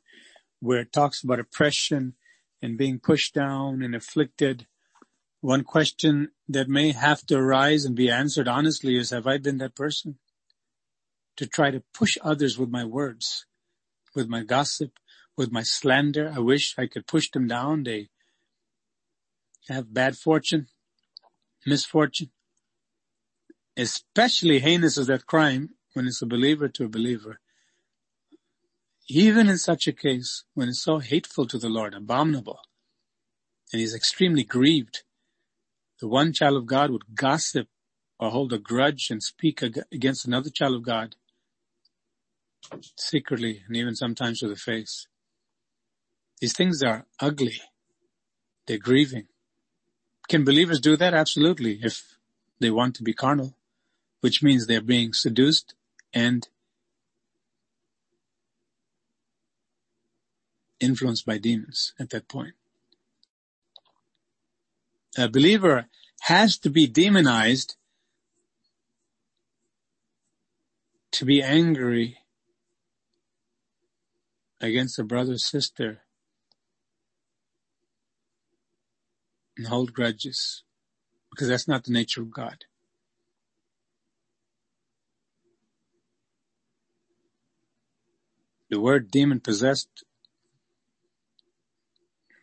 [0.60, 2.16] where it talks about oppression
[2.62, 4.68] and being pushed down and afflicted.
[5.42, 9.60] One question that may have to arise and be answered honestly is, have I been
[9.60, 10.18] that person?
[11.38, 13.46] To try to push others with my words,
[14.16, 14.94] with my gossip,
[15.38, 16.34] with my slander.
[16.36, 17.84] I wish I could push them down.
[17.84, 18.10] They
[19.70, 20.68] have bad fortune,
[21.66, 22.32] misfortune.
[23.78, 27.40] Especially heinous is that crime when it's a believer to a believer
[29.08, 32.60] even in such a case, when it's so hateful to the Lord, abominable,
[33.72, 35.04] and he's extremely grieved,
[36.00, 37.68] the one child of God would gossip
[38.20, 41.16] or hold a grudge and speak against another child of God
[42.98, 45.08] secretly and even sometimes to the face.
[46.42, 47.62] These things are ugly.
[48.66, 49.28] They're grieving.
[50.28, 51.14] Can believers do that?
[51.14, 51.80] Absolutely.
[51.82, 52.18] If
[52.60, 53.56] they want to be carnal,
[54.22, 55.74] which means they're being seduced
[56.14, 56.48] and
[60.80, 62.54] influenced by demons at that point.
[65.18, 65.88] A believer
[66.22, 67.76] has to be demonized
[71.12, 72.20] to be angry
[74.62, 76.02] against a brother or sister
[79.58, 80.64] and hold grudges
[81.32, 82.66] because that's not the nature of God.
[88.70, 90.04] The word demon possessed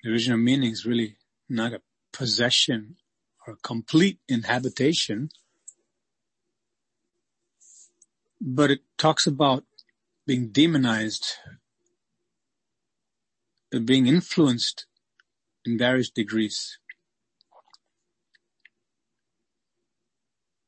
[0.05, 1.17] the original meaning is really
[1.49, 1.81] not a
[2.13, 2.97] possession
[3.47, 5.31] or a complete inhabitation,
[8.39, 9.65] but it talks about
[10.27, 11.37] being demonized,
[13.85, 14.85] being influenced
[15.65, 16.79] in various degrees.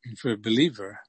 [0.03, 1.01] And for a believer,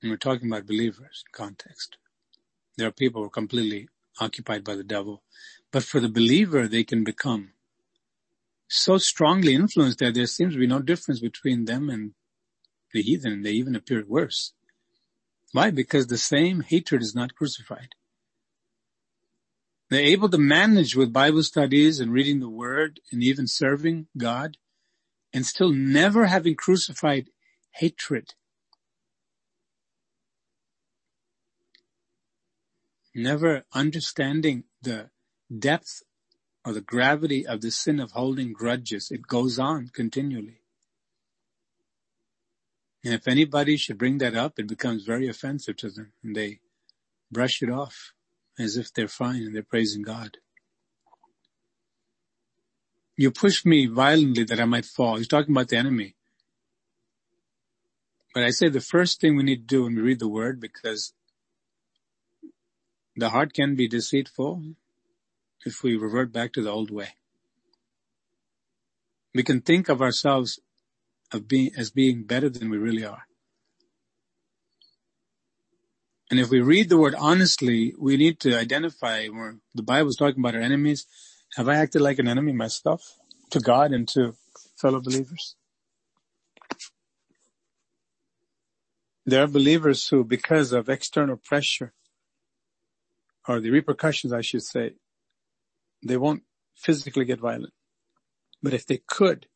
[0.00, 1.96] and we're talking about believers in context,
[2.76, 3.88] there are people who are completely
[4.20, 5.22] occupied by the devil.
[5.70, 7.52] But for the believer, they can become
[8.68, 12.14] so strongly influenced that there seems to be no difference between them and
[12.92, 13.32] the heathen.
[13.32, 14.52] And they even appear worse.
[15.52, 15.70] Why?
[15.70, 17.94] Because the same hatred is not crucified.
[19.90, 24.56] They're able to manage with Bible studies and reading the word and even serving God
[25.32, 27.30] and still never having crucified
[27.72, 28.34] hatred
[33.14, 35.10] never understanding the
[35.56, 36.02] depth
[36.64, 40.60] or the gravity of the sin of holding grudges, it goes on continually.
[43.04, 46.60] And if anybody should bring that up, it becomes very offensive to them and they
[47.30, 48.12] brush it off
[48.58, 50.38] as if they're fine and they're praising God.
[53.16, 55.16] You push me violently that I might fall.
[55.16, 56.16] He's talking about the enemy.
[58.32, 60.60] But I say the first thing we need to do when we read the word,
[60.60, 61.12] because
[63.16, 64.62] the heart can be deceitful
[65.64, 67.10] if we revert back to the old way.
[69.34, 70.60] We can think of ourselves
[71.32, 73.26] of being, as being better than we really are.
[76.30, 80.16] And if we read the word honestly, we need to identify where the Bible is
[80.16, 81.06] talking about our enemies.
[81.56, 83.02] Have I acted like an enemy myself
[83.50, 84.34] to God and to
[84.76, 85.56] fellow believers?
[89.26, 91.92] There are believers who, because of external pressure,
[93.46, 94.94] or the repercussions, I should say,
[96.02, 96.42] they won't
[96.74, 97.72] physically get violent.
[98.62, 99.46] But if they could,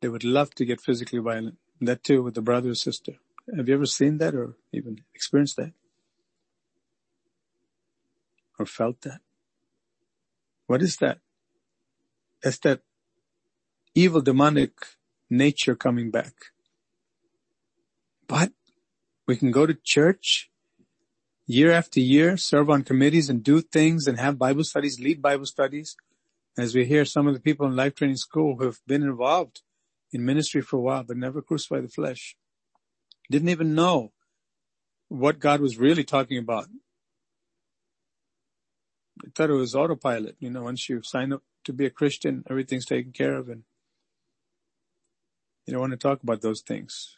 [0.00, 1.56] they would love to get physically violent.
[1.80, 3.14] That too with a brother or sister.
[3.56, 5.72] Have you ever seen that or even experienced that?
[8.58, 9.20] Or felt that?
[10.66, 11.18] What is that?
[12.42, 12.80] That's that
[13.94, 14.72] evil demonic
[15.28, 16.34] nature coming back.
[18.26, 18.52] But
[19.26, 20.50] we can go to church
[21.46, 25.46] year after year, serve on committees and do things and have Bible studies, lead Bible
[25.46, 25.96] studies.
[26.56, 29.62] As we hear some of the people in life training school who have been involved
[30.12, 32.36] in ministry for a while, but never crucified the flesh.
[33.30, 34.12] Didn't even know
[35.08, 36.66] what God was really talking about.
[39.24, 40.36] I thought it was autopilot.
[40.38, 43.64] You know, once you sign up to be a Christian, everything's taken care of and
[45.66, 47.16] you don't want to talk about those things.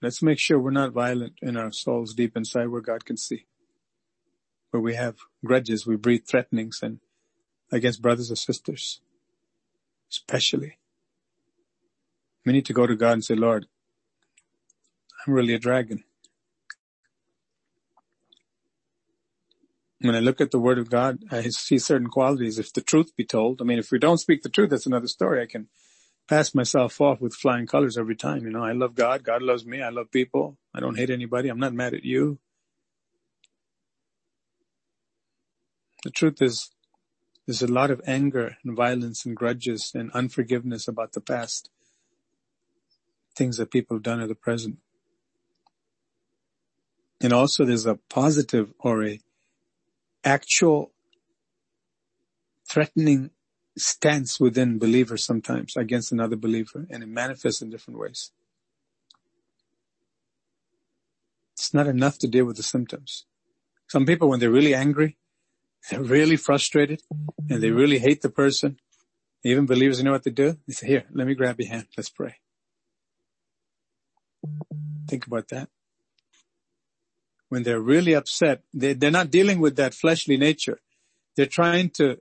[0.00, 3.46] Let's make sure we're not violent in our souls deep inside where God can see.
[4.70, 7.00] Where we have grudges, we breathe threatenings and
[7.72, 9.00] against brothers or sisters.
[10.10, 10.78] Especially.
[12.46, 13.66] We need to go to God and say, Lord,
[15.26, 16.04] I'm really a dragon.
[20.00, 22.58] When I look at the word of God, I see certain qualities.
[22.58, 25.08] If the truth be told, I mean, if we don't speak the truth, that's another
[25.08, 25.42] story.
[25.42, 25.68] I can
[26.28, 28.44] pass myself off with flying colors every time.
[28.44, 29.24] You know, I love God.
[29.24, 29.82] God loves me.
[29.82, 30.58] I love people.
[30.74, 31.48] I don't hate anybody.
[31.48, 32.38] I'm not mad at you.
[36.04, 36.70] The truth is,
[37.46, 41.70] there's a lot of anger and violence and grudges and unforgiveness about the past.
[43.34, 44.78] Things that people have done at the present.
[47.20, 49.20] And also there's a positive or a
[50.24, 50.92] actual
[52.68, 53.30] threatening
[53.78, 58.30] stance within believers sometimes against another believer and it manifests in different ways.
[61.54, 63.24] It's not enough to deal with the symptoms.
[63.88, 65.16] Some people, when they're really angry,
[65.90, 67.02] they're really frustrated
[67.48, 68.78] and they really hate the person.
[69.44, 70.56] Even believers, you know what they do?
[70.66, 71.86] They say, here, let me grab your hand.
[71.96, 72.36] Let's pray.
[75.08, 75.68] Think about that.
[77.48, 80.80] When they're really upset, they, they're not dealing with that fleshly nature.
[81.36, 82.18] They're trying to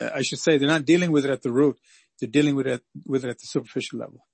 [0.00, 1.78] I should say they're not dealing with it at the root.
[2.18, 4.26] They're dealing with it, with it at the superficial level.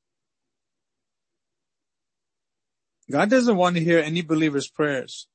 [3.11, 5.29] God doesn't want to hear any believer's prayers.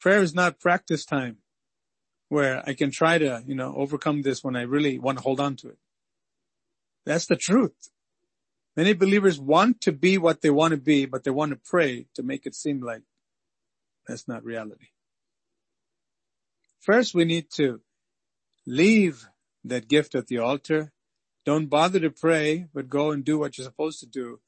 [0.00, 1.38] Prayer is not practice time
[2.28, 5.40] where I can try to, you know, overcome this when I really want to hold
[5.40, 5.78] on to it.
[7.04, 7.90] That's the truth.
[8.76, 12.06] Many believers want to be what they want to be, but they want to pray
[12.14, 13.02] to make it seem like
[14.06, 14.86] that's not reality.
[16.80, 17.80] First, we need to
[18.66, 19.26] leave
[19.68, 20.92] that gift at the altar.
[21.44, 24.40] Don't bother to pray, but go and do what you're supposed to do.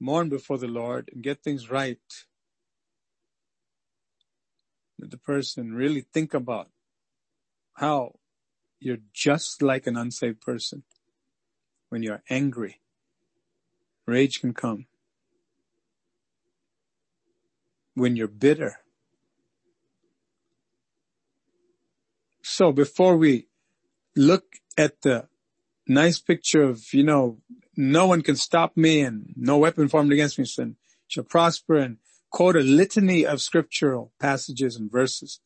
[0.00, 1.98] Mourn before the Lord and get things right.
[4.98, 6.68] Let the person really think about
[7.74, 8.16] how
[8.80, 10.82] you're just like an unsaved person.
[11.88, 12.80] When you're angry,
[14.06, 14.86] rage can come.
[17.94, 18.78] When you're bitter.
[22.42, 23.46] So before we
[24.16, 24.44] look
[24.76, 25.28] at the
[25.86, 27.38] nice picture of, you know,
[27.76, 30.46] no one can stop me and no weapon formed against me
[31.08, 31.98] shall prosper and
[32.30, 35.40] quote a litany of scriptural passages and verses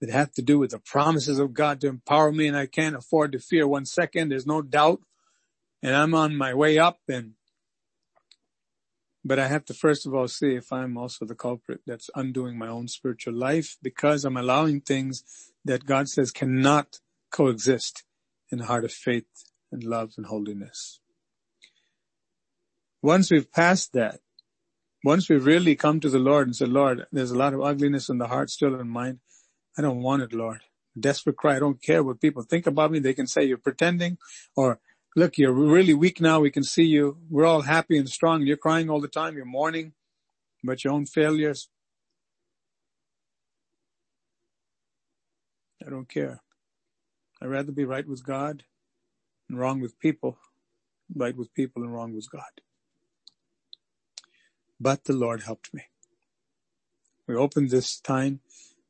[0.00, 2.96] that have to do with the promises of God to empower me and I can't
[2.96, 4.28] afford to fear one second.
[4.28, 5.00] There's no doubt
[5.82, 7.32] and I'm on my way up and
[9.24, 12.56] but I have to first of all see if I'm also the culprit that's undoing
[12.56, 15.24] my own spiritual life because I'm allowing things
[15.64, 17.00] that God says cannot
[17.30, 18.04] coexist
[18.50, 19.26] in the heart of faith
[19.70, 21.00] and love and holiness.
[23.02, 24.20] Once we've passed that,
[25.04, 28.08] once we've really come to the Lord and said, Lord, there's a lot of ugliness
[28.08, 29.20] in the heart still in mind.
[29.76, 30.60] I don't want it, Lord.
[30.98, 31.56] Desperate cry.
[31.56, 32.98] I don't care what people think about me.
[32.98, 34.18] They can say you're pretending
[34.56, 34.80] or
[35.14, 36.40] look, you're really weak now.
[36.40, 37.18] We can see you.
[37.30, 38.42] We're all happy and strong.
[38.42, 39.36] You're crying all the time.
[39.36, 39.92] You're mourning
[40.64, 41.68] about your own failures.
[45.86, 46.42] I don't care.
[47.40, 48.64] I'd rather be right with God
[49.48, 50.38] and wrong with people,
[51.14, 52.62] right with people and wrong with God.
[54.80, 55.84] But the Lord helped me.
[57.26, 58.40] We opened this time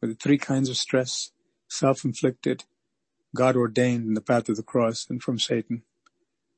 [0.01, 1.33] with the three kinds of stress,
[1.69, 2.65] self-inflicted,
[3.35, 5.83] God ordained in the path of the cross and from Satan.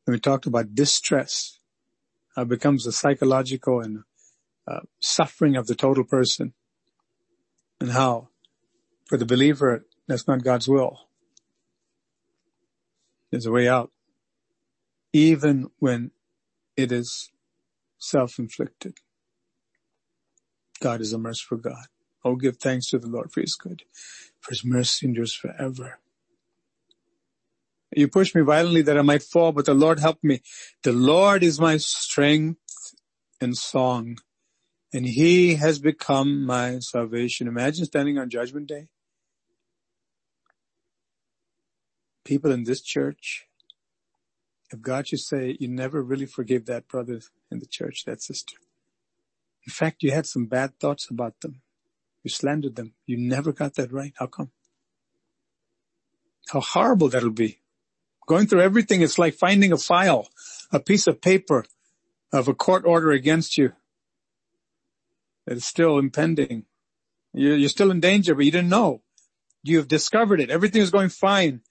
[0.07, 1.59] And we talked about distress,
[2.37, 4.05] how it becomes a psychological and
[4.69, 6.53] uh, suffering of the total person
[7.81, 8.29] and how
[9.07, 11.10] for the believer, that's not God's will.
[13.31, 13.91] There's a way out,
[15.13, 16.11] even when
[16.77, 17.31] it is
[17.99, 18.99] self-inflicted.
[20.81, 21.87] God is a merciful God.
[22.25, 23.83] Oh, give thanks to the Lord for his good,
[24.41, 25.99] for his mercy endures forever.
[27.95, 30.43] You pushed me violently that I might fall, but the Lord helped me.
[30.83, 32.61] The Lord is my strength
[33.41, 34.19] and song,
[34.93, 37.49] and he has become my salvation.
[37.49, 38.89] Imagine standing on judgment day.
[42.25, 43.47] People in this church,
[44.71, 48.57] if God should say, you never really forgave that brother in the church, that sister.
[49.67, 51.63] In fact, you had some bad thoughts about them.
[52.23, 52.95] You slandered them.
[53.07, 54.13] You never got that right.
[54.17, 54.51] How come?
[56.49, 57.61] How horrible that'll be.
[58.27, 60.29] Going through everything, it's like finding a file,
[60.73, 61.65] a piece of paper
[62.33, 63.73] of a court order against you
[65.47, 66.65] that is still impending.
[67.33, 69.03] You're, still in danger, but you didn't know.
[69.63, 70.51] You've discovered it.
[70.51, 71.63] Everything is going fine.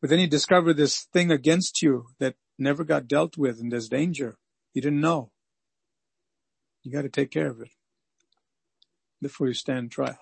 [0.00, 3.88] But then you discover this thing against you that never got dealt with and there's
[3.88, 4.38] danger.
[4.72, 5.30] You didn't know.
[6.82, 7.70] You got to take care of it
[9.20, 10.18] before you stand trial.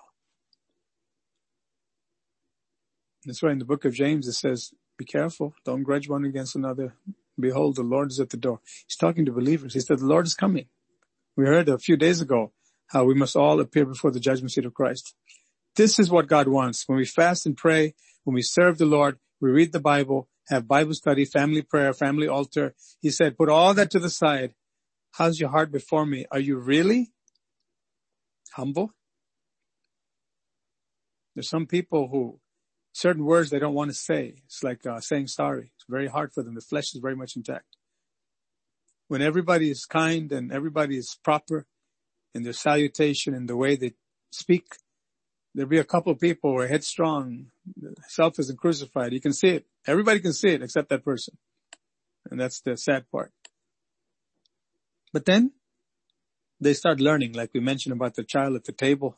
[3.25, 6.55] That's why in the book of James it says, be careful, don't grudge one against
[6.55, 6.93] another.
[7.39, 8.59] Behold, the Lord is at the door.
[8.85, 9.73] He's talking to believers.
[9.73, 10.65] He said, the Lord is coming.
[11.37, 12.51] We heard a few days ago
[12.87, 15.15] how we must all appear before the judgment seat of Christ.
[15.75, 16.83] This is what God wants.
[16.87, 17.93] When we fast and pray,
[18.25, 22.27] when we serve the Lord, we read the Bible, have Bible study, family prayer, family
[22.27, 22.73] altar.
[22.99, 24.53] He said, put all that to the side.
[25.11, 26.25] How's your heart before me?
[26.31, 27.11] Are you really
[28.53, 28.93] humble?
[31.35, 32.39] There's some people who
[32.93, 34.35] certain words they don't want to say.
[34.45, 35.71] It's like uh, saying sorry.
[35.75, 36.55] It's very hard for them.
[36.55, 37.77] The flesh is very much intact.
[39.07, 41.65] When everybody is kind and everybody is proper
[42.35, 43.93] in their salutation and the way they
[44.31, 44.65] speak,
[45.53, 47.47] there'll be a couple of people who are headstrong.
[48.07, 49.13] Self isn't crucified.
[49.13, 49.65] You can see it.
[49.87, 51.37] Everybody can see it except that person.
[52.29, 53.31] And that's the sad part.
[55.11, 55.53] But then
[56.59, 59.17] they start learning, like we mentioned about the child at the table.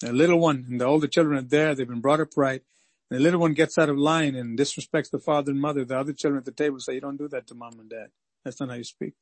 [0.00, 1.74] The little one and the older children are there.
[1.74, 2.62] They've been brought up right.
[3.10, 5.84] The little one gets out of line and disrespects the father and mother.
[5.84, 8.08] The other children at the table say, you don't do that to mom and dad.
[8.44, 9.12] That's not how you speak.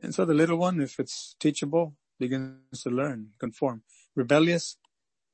[0.00, 3.82] And so the little one, if it's teachable, begins to learn, conform.
[4.14, 4.76] Rebellious,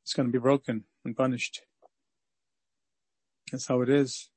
[0.08, 1.60] it's going to be broken and punished.
[3.52, 4.30] That's how it is.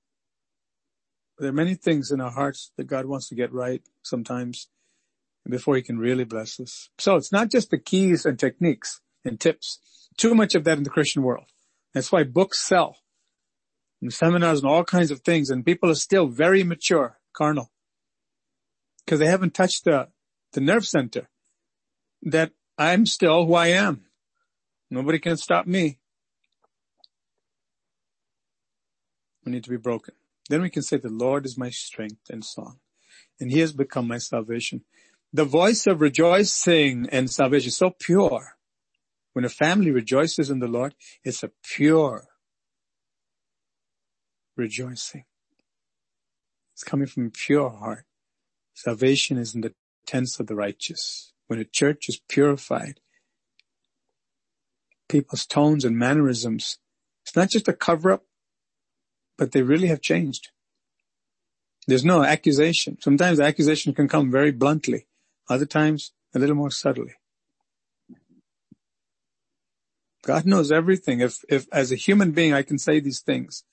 [1.39, 4.67] There are many things in our hearts that God wants to get right sometimes
[5.49, 6.89] before he can really bless us.
[6.99, 9.79] So it's not just the keys and techniques and tips.
[10.17, 11.45] Too much of that in the Christian world.
[11.93, 12.97] That's why books sell
[14.01, 17.71] and seminars and all kinds of things and people are still very mature, carnal.
[19.07, 20.09] Cause they haven't touched the,
[20.51, 21.29] the nerve center
[22.23, 24.07] that I'm still who I am.
[24.91, 25.97] Nobody can stop me.
[29.45, 30.13] We need to be broken.
[30.49, 32.79] Then we can say the Lord is my strength and song
[33.39, 34.83] and he has become my salvation.
[35.33, 38.57] The voice of rejoicing and salvation is so pure.
[39.33, 42.27] When a family rejoices in the Lord, it's a pure
[44.57, 45.23] rejoicing.
[46.73, 48.05] It's coming from a pure heart.
[48.73, 49.73] Salvation is in the
[50.05, 51.31] tents of the righteous.
[51.47, 52.99] When a church is purified,
[55.11, 56.77] people's tones and mannerisms,
[57.23, 58.23] it's not just a cover up,
[59.37, 60.49] but they really have changed.
[61.87, 62.97] There's no accusation.
[63.01, 65.07] Sometimes the accusation can come very bluntly.
[65.49, 67.13] Other times, a little more subtly.
[70.23, 71.19] God knows everything.
[71.19, 73.63] If, if as a human being I can say these things,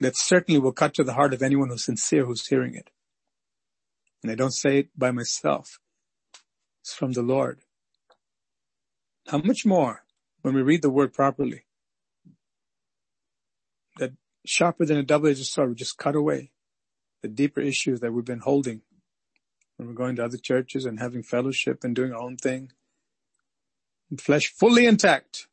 [0.00, 2.90] that certainly will cut to the heart of anyone who's sincere who's hearing it.
[4.22, 5.78] And I don't say it by myself.
[6.82, 7.60] It's from the Lord.
[9.28, 10.03] How much more
[10.44, 11.64] when we read the word properly?
[13.98, 14.12] That
[14.44, 16.50] sharper than a double-edged sword we just cut away
[17.22, 18.82] the deeper issues that we've been holding
[19.78, 22.72] when we're going to other churches and having fellowship and doing our own thing.
[24.20, 25.48] flesh fully intact.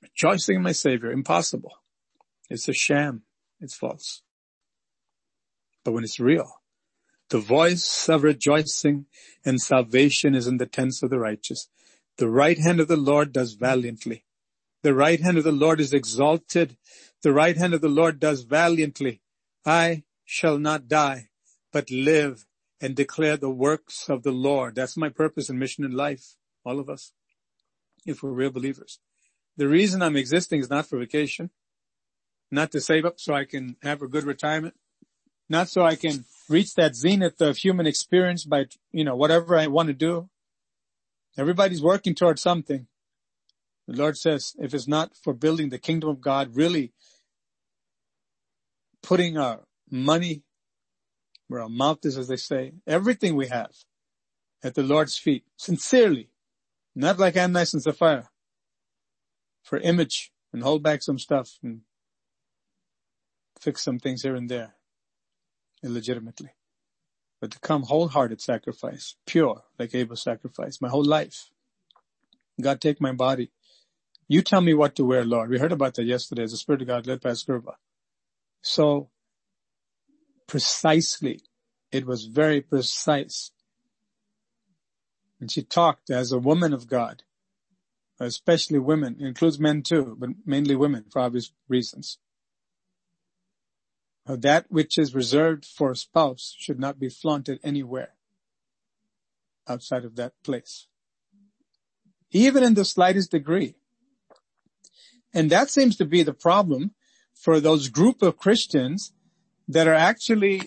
[0.00, 1.10] rejoicing in my Savior.
[1.10, 1.72] Impossible.
[2.48, 3.22] It's a sham.
[3.60, 4.22] It's false.
[5.84, 6.60] But when it's real,
[7.30, 9.06] the voice of rejoicing
[9.44, 11.68] and salvation is in the tents of the righteous.
[12.18, 14.24] The right hand of the Lord does valiantly.
[14.82, 16.76] The right hand of the Lord is exalted.
[17.22, 19.20] The right hand of the Lord does valiantly.
[19.64, 21.28] I shall not die,
[21.72, 22.46] but live
[22.80, 24.74] and declare the works of the Lord.
[24.74, 26.36] That's my purpose and mission in life.
[26.64, 27.12] All of us.
[28.06, 28.98] If we're real believers.
[29.56, 31.50] The reason I'm existing is not for vacation,
[32.50, 34.74] not to save up so I can have a good retirement,
[35.48, 39.66] not so I can reach that zenith of human experience by, you know, whatever I
[39.66, 40.28] want to do.
[41.36, 42.86] Everybody's working towards something.
[43.86, 46.92] The Lord says, if it's not for building the kingdom of God, really
[49.02, 50.42] putting our money
[51.48, 53.70] where our mouth is, as they say, everything we have
[54.64, 56.30] at the Lord's feet, sincerely,
[56.94, 58.30] not like Ananias and Sapphira,
[59.62, 61.82] for image and hold back some stuff and
[63.60, 64.74] fix some things here and there
[65.84, 66.55] illegitimately.
[67.46, 71.48] But to come wholehearted sacrifice, pure, like Abel's sacrifice, my whole life.
[72.60, 73.52] God take my body.
[74.26, 75.48] You tell me what to wear, Lord.
[75.48, 77.74] We heard about that yesterday as the Spirit of God led Pastor Gerba.
[78.62, 79.10] So
[80.48, 81.42] precisely,
[81.92, 83.52] it was very precise.
[85.40, 87.22] And she talked as a woman of God,
[88.18, 92.18] especially women, includes men too, but mainly women for obvious reasons
[94.26, 98.14] that which is reserved for a spouse should not be flaunted anywhere
[99.68, 100.86] outside of that place.
[102.32, 103.76] Even in the slightest degree.
[105.32, 106.92] And that seems to be the problem
[107.34, 109.12] for those group of Christians
[109.68, 110.62] that are actually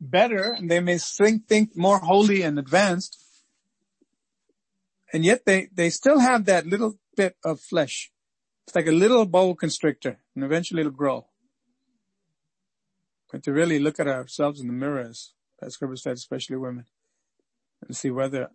[0.00, 3.18] better and they may think, think more holy and advanced.
[5.12, 8.11] And yet they, they still have that little bit of flesh
[8.72, 11.26] it's like a little boa constrictor and eventually it'll grow.
[13.30, 16.86] But to really look at ourselves in the mirrors, as Gerba said, especially women,
[17.86, 18.48] and see whether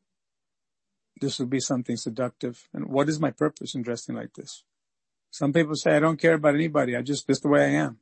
[1.22, 4.64] this will be something seductive and what is my purpose in dressing like this.
[5.30, 6.96] Some people say, I don't care about anybody.
[6.96, 8.00] I just, this the way I am.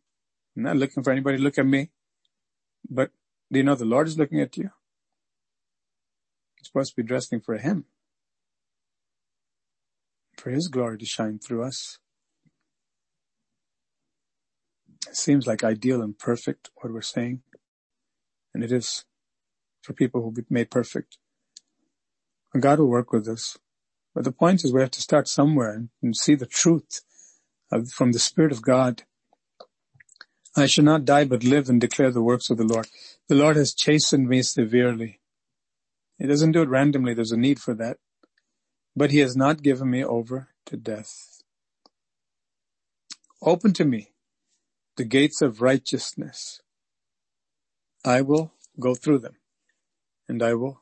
[0.55, 1.89] I'm not looking for anybody to look at me.
[2.89, 3.11] But
[3.51, 4.63] do you know the Lord is looking at you?
[4.63, 4.71] You're
[6.63, 7.83] supposed to be dressing for Him
[10.37, 11.99] for His glory to shine through us.
[15.07, 17.41] It seems like ideal and perfect what we're saying.
[18.53, 19.05] And it is
[19.81, 21.17] for people who be made perfect.
[22.53, 23.57] And God will work with us.
[24.13, 27.01] But the point is we have to start somewhere and, and see the truth
[27.71, 29.03] of, from the Spirit of God.
[30.55, 32.87] I shall not die but live and declare the works of the Lord.
[33.27, 35.19] The Lord has chastened me severely.
[36.17, 37.13] He doesn't do it randomly.
[37.13, 37.97] There's a need for that
[38.95, 41.41] but he has not given me over to death.
[43.41, 44.11] Open to me
[44.97, 46.61] the gates of righteousness.
[48.03, 49.35] I will go through them
[50.27, 50.81] and I will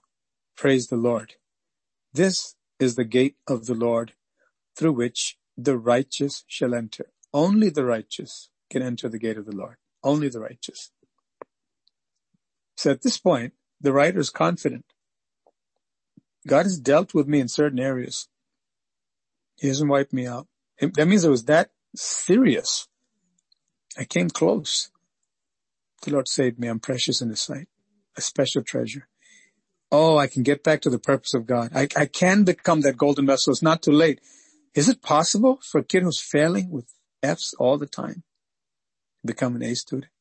[0.55, 1.35] praise the Lord.
[2.13, 4.13] This is the gate of the Lord
[4.75, 7.07] through which the righteous shall enter.
[7.33, 9.77] Only the righteous can enter the gate of the Lord.
[10.03, 10.91] Only the righteous.
[12.75, 14.85] So at this point, the writer is confident
[16.45, 18.27] God has dealt with me in certain areas.
[19.57, 20.47] He hasn't wiped me out.
[20.79, 22.87] That means it was that serious.
[23.97, 24.89] I came close.
[26.01, 26.67] The Lord saved me.
[26.67, 27.67] I'm precious in His sight.
[28.17, 29.07] A special treasure.
[29.91, 31.71] Oh, I can get back to the purpose of God.
[31.75, 33.51] I, I can become that golden vessel.
[33.51, 34.19] It's not too late.
[34.73, 36.91] Is it possible for a kid who's failing with
[37.21, 38.23] F's all the time
[39.23, 40.11] become an A student?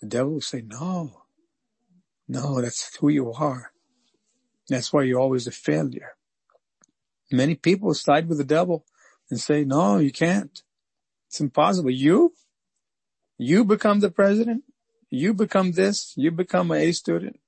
[0.00, 1.22] The devil will say, no,
[2.28, 3.72] no, that's who you are.
[4.68, 6.12] That's why you're always a failure.
[7.32, 8.84] Many people side with the devil
[9.30, 10.62] and say, no, you can't.
[11.28, 11.90] It's impossible.
[11.90, 12.32] You,
[13.36, 14.64] you become the president.
[15.10, 16.12] You become this.
[16.16, 17.38] You become an A student.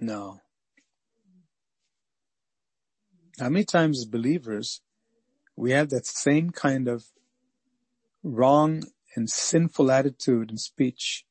[0.00, 0.40] No.
[3.38, 4.80] How many times as believers,
[5.56, 7.04] we have that same kind of
[8.22, 8.84] wrong
[9.16, 11.24] and sinful attitude and speech.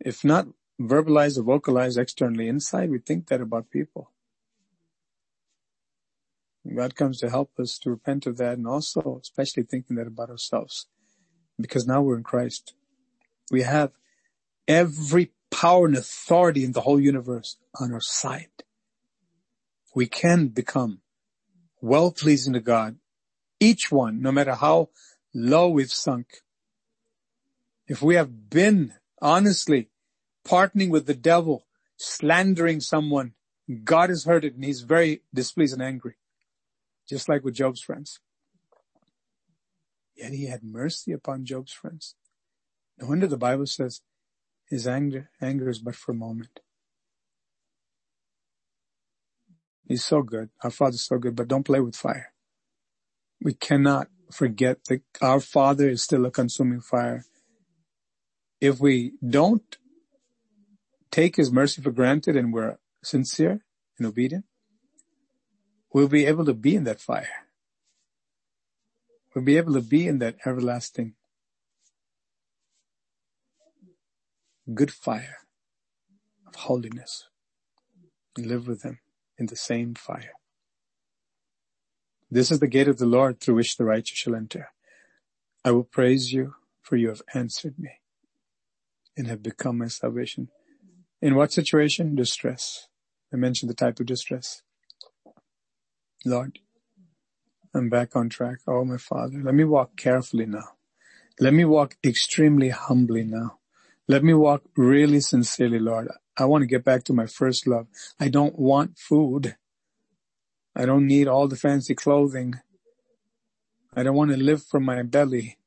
[0.00, 0.46] If not
[0.80, 2.48] verbalized or vocalized externally.
[2.48, 4.10] Inside, we think that about people.
[6.74, 10.30] God comes to help us to repent of that and also especially thinking that about
[10.30, 10.86] ourselves
[11.60, 12.74] because now we're in Christ.
[13.50, 13.92] We have
[14.66, 18.48] every power and authority in the whole universe on our side.
[19.94, 21.00] We can become
[21.80, 22.96] well pleasing to God.
[23.60, 24.90] Each one, no matter how
[25.34, 26.42] low we've sunk.
[27.86, 29.90] If we have been honestly
[30.46, 33.32] partnering with the devil, slandering someone,
[33.84, 36.16] God has heard it and he's very displeased and angry.
[37.08, 38.20] Just like with Job's friends.
[40.16, 42.14] Yet he had mercy upon Job's friends.
[42.98, 44.00] No wonder the Bible says
[44.68, 46.60] his anger, anger is but for a moment.
[49.86, 50.50] He's so good.
[50.64, 52.32] Our Father's so good, but don't play with fire.
[53.40, 57.24] We cannot forget that our Father is still a consuming fire.
[58.60, 59.76] If we don't
[61.12, 63.64] take His mercy for granted and we're sincere
[63.98, 64.46] and obedient,
[65.92, 67.46] we'll be able to be in that fire.
[69.34, 71.14] We'll be able to be in that everlasting
[74.72, 75.38] good fire
[76.46, 77.28] of holiness
[78.36, 78.98] and live with Him
[79.38, 80.32] in the same fire.
[82.30, 84.70] This is the gate of the Lord through which the righteous shall enter.
[85.64, 87.90] I will praise you for you have answered me
[89.16, 90.48] and have become my salvation.
[91.22, 92.14] In what situation?
[92.14, 92.88] Distress.
[93.32, 94.62] I mentioned the type of distress.
[96.24, 96.58] Lord,
[97.74, 98.58] I'm back on track.
[98.66, 100.70] Oh, my Father, let me walk carefully now.
[101.38, 103.58] Let me walk extremely humbly now.
[104.08, 106.08] Let me walk really sincerely, Lord.
[106.38, 107.88] I want to get back to my first love.
[108.18, 109.56] I don't want food.
[110.74, 112.54] I don't need all the fancy clothing.
[113.94, 115.58] I don't want to live from my belly.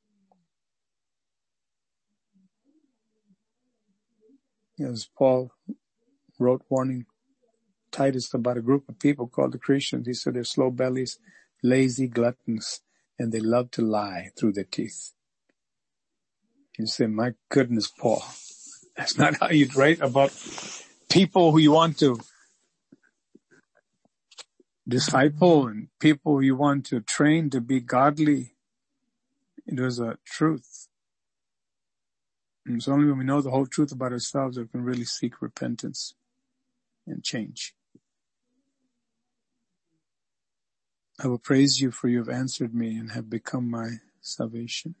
[4.80, 5.52] As Paul
[6.38, 7.06] wrote warning
[7.90, 11.18] Titus about a group of people called the Cretans, he said they're slow bellies,
[11.62, 12.80] lazy gluttons,
[13.18, 15.12] and they love to lie through their teeth.
[16.78, 18.24] You say, my goodness, Paul,
[18.96, 20.32] that's not how you'd write about
[21.10, 22.18] people who you want to
[24.88, 28.54] disciple and people you want to train to be godly.
[29.66, 30.88] It was a truth.
[32.66, 35.04] And it's only when we know the whole truth about ourselves that we can really
[35.04, 36.14] seek repentance
[37.06, 37.74] and change.
[41.22, 44.94] I will praise you for you have answered me and have become my salvation.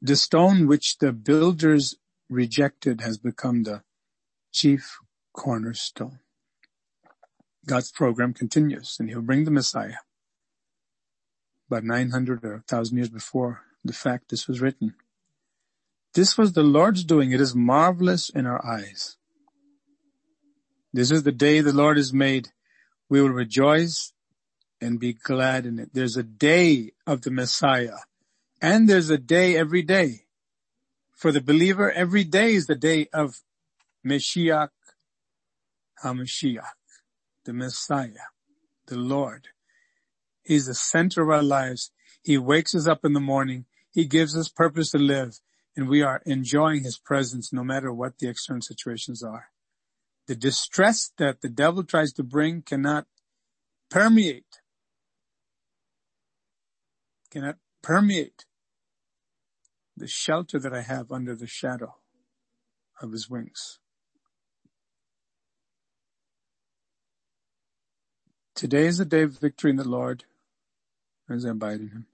[0.00, 1.96] The stone which the builders
[2.28, 3.82] rejected has become the
[4.52, 4.98] chief
[5.32, 6.20] cornerstone.
[7.66, 9.98] God's program continues and he'll bring the Messiah.
[11.68, 14.94] About 900 or 1000 years before the fact this was written.
[16.14, 17.32] This was the Lord's doing.
[17.32, 19.16] It is marvelous in our eyes.
[20.92, 22.48] This is the day the Lord has made.
[23.08, 24.12] We will rejoice
[24.80, 25.90] and be glad in it.
[25.92, 27.98] There's a day of the Messiah
[28.60, 30.24] and there's a day every day.
[31.16, 33.42] For the believer, every day is the day of
[34.06, 34.70] Mashiach
[36.02, 36.62] HaMashiach,
[37.44, 38.28] the Messiah,
[38.86, 39.48] the Lord.
[40.42, 41.90] He's the center of our lives.
[42.22, 43.66] He wakes us up in the morning.
[43.92, 45.38] He gives us purpose to live
[45.76, 49.46] and we are enjoying his presence no matter what the external situations are.
[50.30, 53.08] The distress that the devil tries to bring cannot
[53.90, 54.60] permeate,
[57.32, 58.44] cannot permeate
[59.96, 61.96] the shelter that I have under the shadow
[63.02, 63.80] of his wings.
[68.54, 70.26] Today is a day of victory in the Lord
[71.28, 72.06] as I abide in him.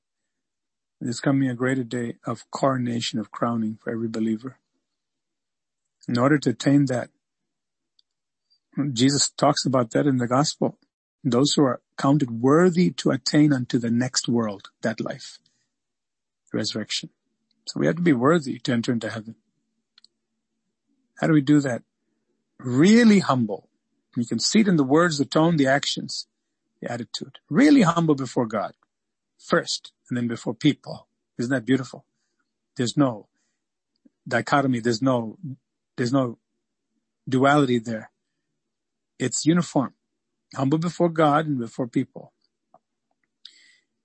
[1.02, 4.56] Is coming a greater day of coronation, of crowning for every believer.
[6.08, 7.10] In order to attain that,
[8.92, 10.78] Jesus talks about that in the gospel.
[11.24, 15.38] Those who are counted worthy to attain unto the next world, that life,
[16.52, 17.10] resurrection.
[17.66, 19.34] So we have to be worthy to enter into heaven.
[21.18, 21.82] How do we do that?
[22.58, 23.68] Really humble.
[24.16, 26.26] You can see it in the words, the tone, the actions,
[26.80, 27.38] the attitude.
[27.50, 28.74] Really humble before God
[29.38, 31.08] first and then before people.
[31.38, 32.04] Isn't that beautiful?
[32.76, 33.28] There's no
[34.28, 34.80] dichotomy.
[34.80, 35.38] There's no,
[35.96, 36.38] there's no
[37.28, 38.10] duality there.
[39.18, 39.94] It's uniform.
[40.54, 42.32] Humble before God and before people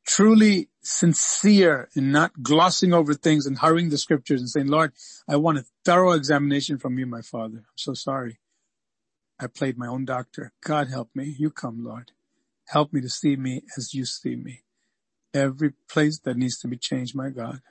[0.06, 4.94] truly sincere in not glossing over things and hurrying the scriptures and saying, Lord,
[5.28, 7.58] I want a thorough examination from you, my father.
[7.58, 8.40] I'm so sorry.
[9.40, 10.54] I played my own doctor.
[10.64, 11.36] God help me.
[11.38, 12.12] You come, Lord.
[12.68, 14.64] Help me to see me as you see me.
[15.34, 17.62] Every place that needs to be changed, my God.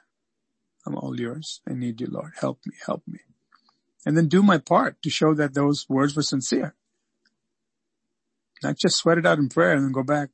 [0.87, 1.61] I'm all yours.
[1.69, 2.33] I need you, Lord.
[2.41, 3.21] Help me, help me.
[4.07, 6.75] And then do my part to show that those words were sincere.
[8.63, 10.31] Not just sweat it out in prayer and then go back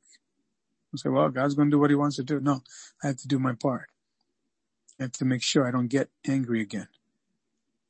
[0.91, 2.39] and say, well, God's going to do what he wants to do.
[2.39, 2.61] No,
[3.03, 3.89] I have to do my part.
[4.99, 6.87] I have to make sure I don't get angry again.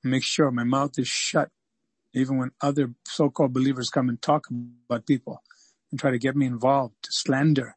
[0.04, 1.50] Make sure my mouth is shut
[2.14, 4.48] even when other so-called believers come and talk
[4.90, 5.44] about people
[5.92, 7.76] and try to get me involved to slander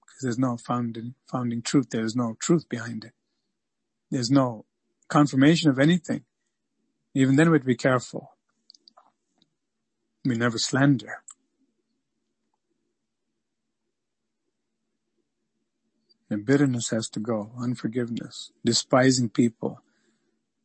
[0.00, 1.90] because there's no founding, founding truth.
[1.90, 3.12] There's no truth behind it.
[4.10, 4.64] There's no
[5.08, 6.24] confirmation of anything.
[7.14, 8.32] Even then we'd be careful.
[10.24, 11.22] We never slander.
[16.30, 19.82] And bitterness has to go, unforgiveness, despising people.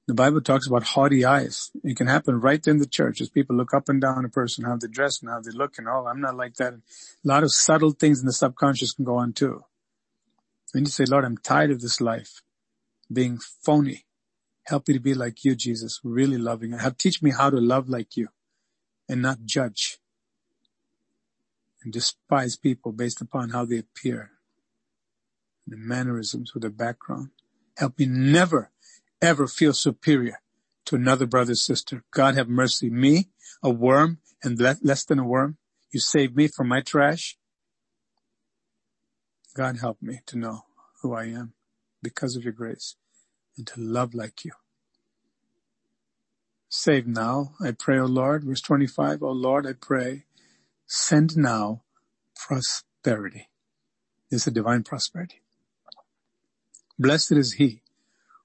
[0.08, 1.72] The Bible talks about haughty eyes.
[1.84, 4.64] It can happen right in the church as people look up and down a person,
[4.64, 6.74] how they dress and how they look and oh, I'm not like that.
[6.74, 6.82] a
[7.24, 9.64] lot of subtle things in the subconscious can go on too.
[10.76, 12.44] And you say, Lord, I'm tired of this life
[13.12, 14.06] being phony.
[14.66, 16.74] Help me to be like you, Jesus, really loving.
[16.74, 18.28] Help teach me how to love like you
[19.10, 19.98] and not judge
[21.84, 24.32] and despise people based upon how they appear
[25.68, 27.30] the mannerisms with the background.
[27.78, 28.72] Help me never,
[29.22, 30.42] ever feel superior
[30.86, 32.04] to another brother or sister.
[32.12, 32.90] God have mercy.
[32.90, 33.30] Me,
[33.64, 35.58] a worm and less than a worm.
[35.92, 37.38] You saved me from my trash.
[39.56, 40.66] God help me to know
[41.02, 41.54] who I am
[42.04, 42.96] because of your grace
[43.58, 44.52] and to love like you.
[46.68, 48.44] Save now, I pray, O Lord.
[48.44, 50.26] Verse 25, O Lord, I pray,
[50.86, 51.84] send now
[52.36, 53.50] prosperity.
[54.30, 55.42] This is a divine prosperity.
[56.98, 57.82] Blessed is he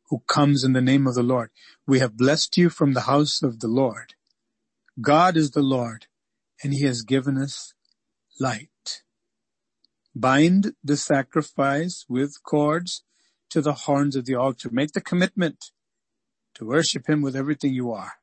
[0.08, 1.50] who comes in the name of the Lord.
[1.86, 4.14] We have blessed you from the house of the Lord.
[5.00, 6.06] God is the Lord
[6.62, 7.74] and he has given us
[8.40, 9.02] light.
[10.14, 13.04] Bind the sacrifice with cords
[13.50, 14.68] to the horns of the altar.
[14.72, 15.70] Make the commitment
[16.54, 18.14] to worship him with everything you are.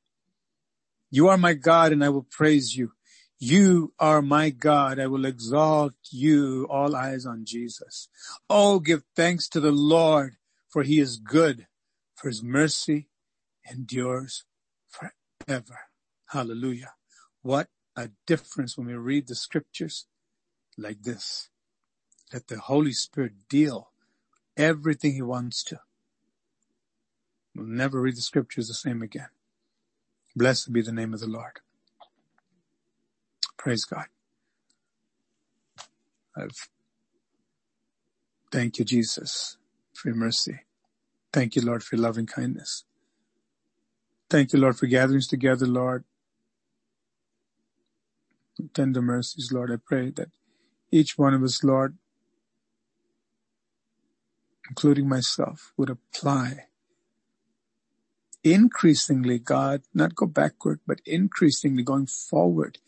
[1.10, 2.92] You are my God and I will praise you.
[3.40, 5.00] You are my God.
[5.00, 6.68] I will exalt you.
[6.70, 8.10] All eyes on Jesus.
[8.50, 11.68] Oh, give thanks to the Lord for he is good,
[12.16, 13.08] for his mercy
[13.70, 14.46] endures
[14.88, 15.80] forever.
[16.28, 16.94] Hallelujah.
[17.42, 20.06] What a difference when we read the scriptures
[20.78, 21.50] like this.
[22.34, 23.92] Let the Holy Spirit deal
[24.58, 25.80] everything he wants to.
[27.56, 29.30] We'll never read the scriptures the same again.
[30.36, 31.62] Blessed be the name of the Lord.
[33.58, 34.06] Praise God.
[36.38, 36.70] I've,
[38.52, 39.58] thank you, Jesus,
[39.94, 40.62] for your mercy.
[41.34, 42.86] Thank you, Lord, for your loving kindness.
[44.30, 46.06] Thank you, Lord, for gatherings together, Lord.
[48.74, 49.72] Tender mercies, Lord.
[49.72, 50.30] I pray that
[50.92, 51.98] each one of us, Lord,
[54.70, 56.66] including myself, would apply
[58.44, 62.80] increasingly, God, not go backward, but increasingly going forward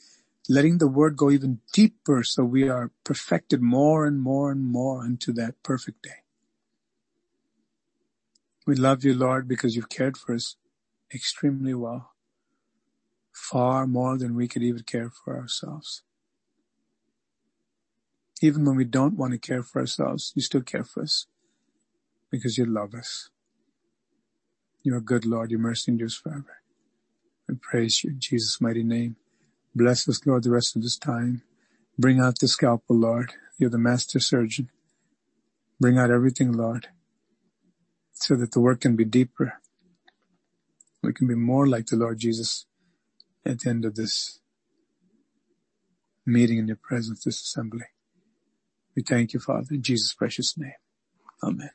[0.49, 5.03] letting the word go even deeper so we are perfected more and more and more
[5.03, 6.23] unto that perfect day.
[8.65, 10.55] We love you, Lord, because you've cared for us
[11.13, 12.11] extremely well,
[13.31, 16.03] far more than we could even care for ourselves.
[18.41, 21.27] Even when we don't want to care for ourselves, you still care for us
[22.31, 23.29] because you love us.
[24.81, 25.51] You are good, Lord.
[25.51, 26.61] Your mercy endures forever.
[27.47, 29.17] We praise you in Jesus' mighty name.
[29.75, 31.43] Bless us, Lord, the rest of this time.
[31.97, 33.33] Bring out the scalpel, Lord.
[33.57, 34.69] You're the master surgeon.
[35.79, 36.87] Bring out everything, Lord,
[38.13, 39.53] so that the work can be deeper.
[41.01, 42.65] We can be more like the Lord Jesus
[43.45, 44.39] at the end of this
[46.25, 47.85] meeting in your presence, this assembly.
[48.95, 50.73] We thank you, Father, in Jesus' precious name.
[51.43, 51.69] Amen.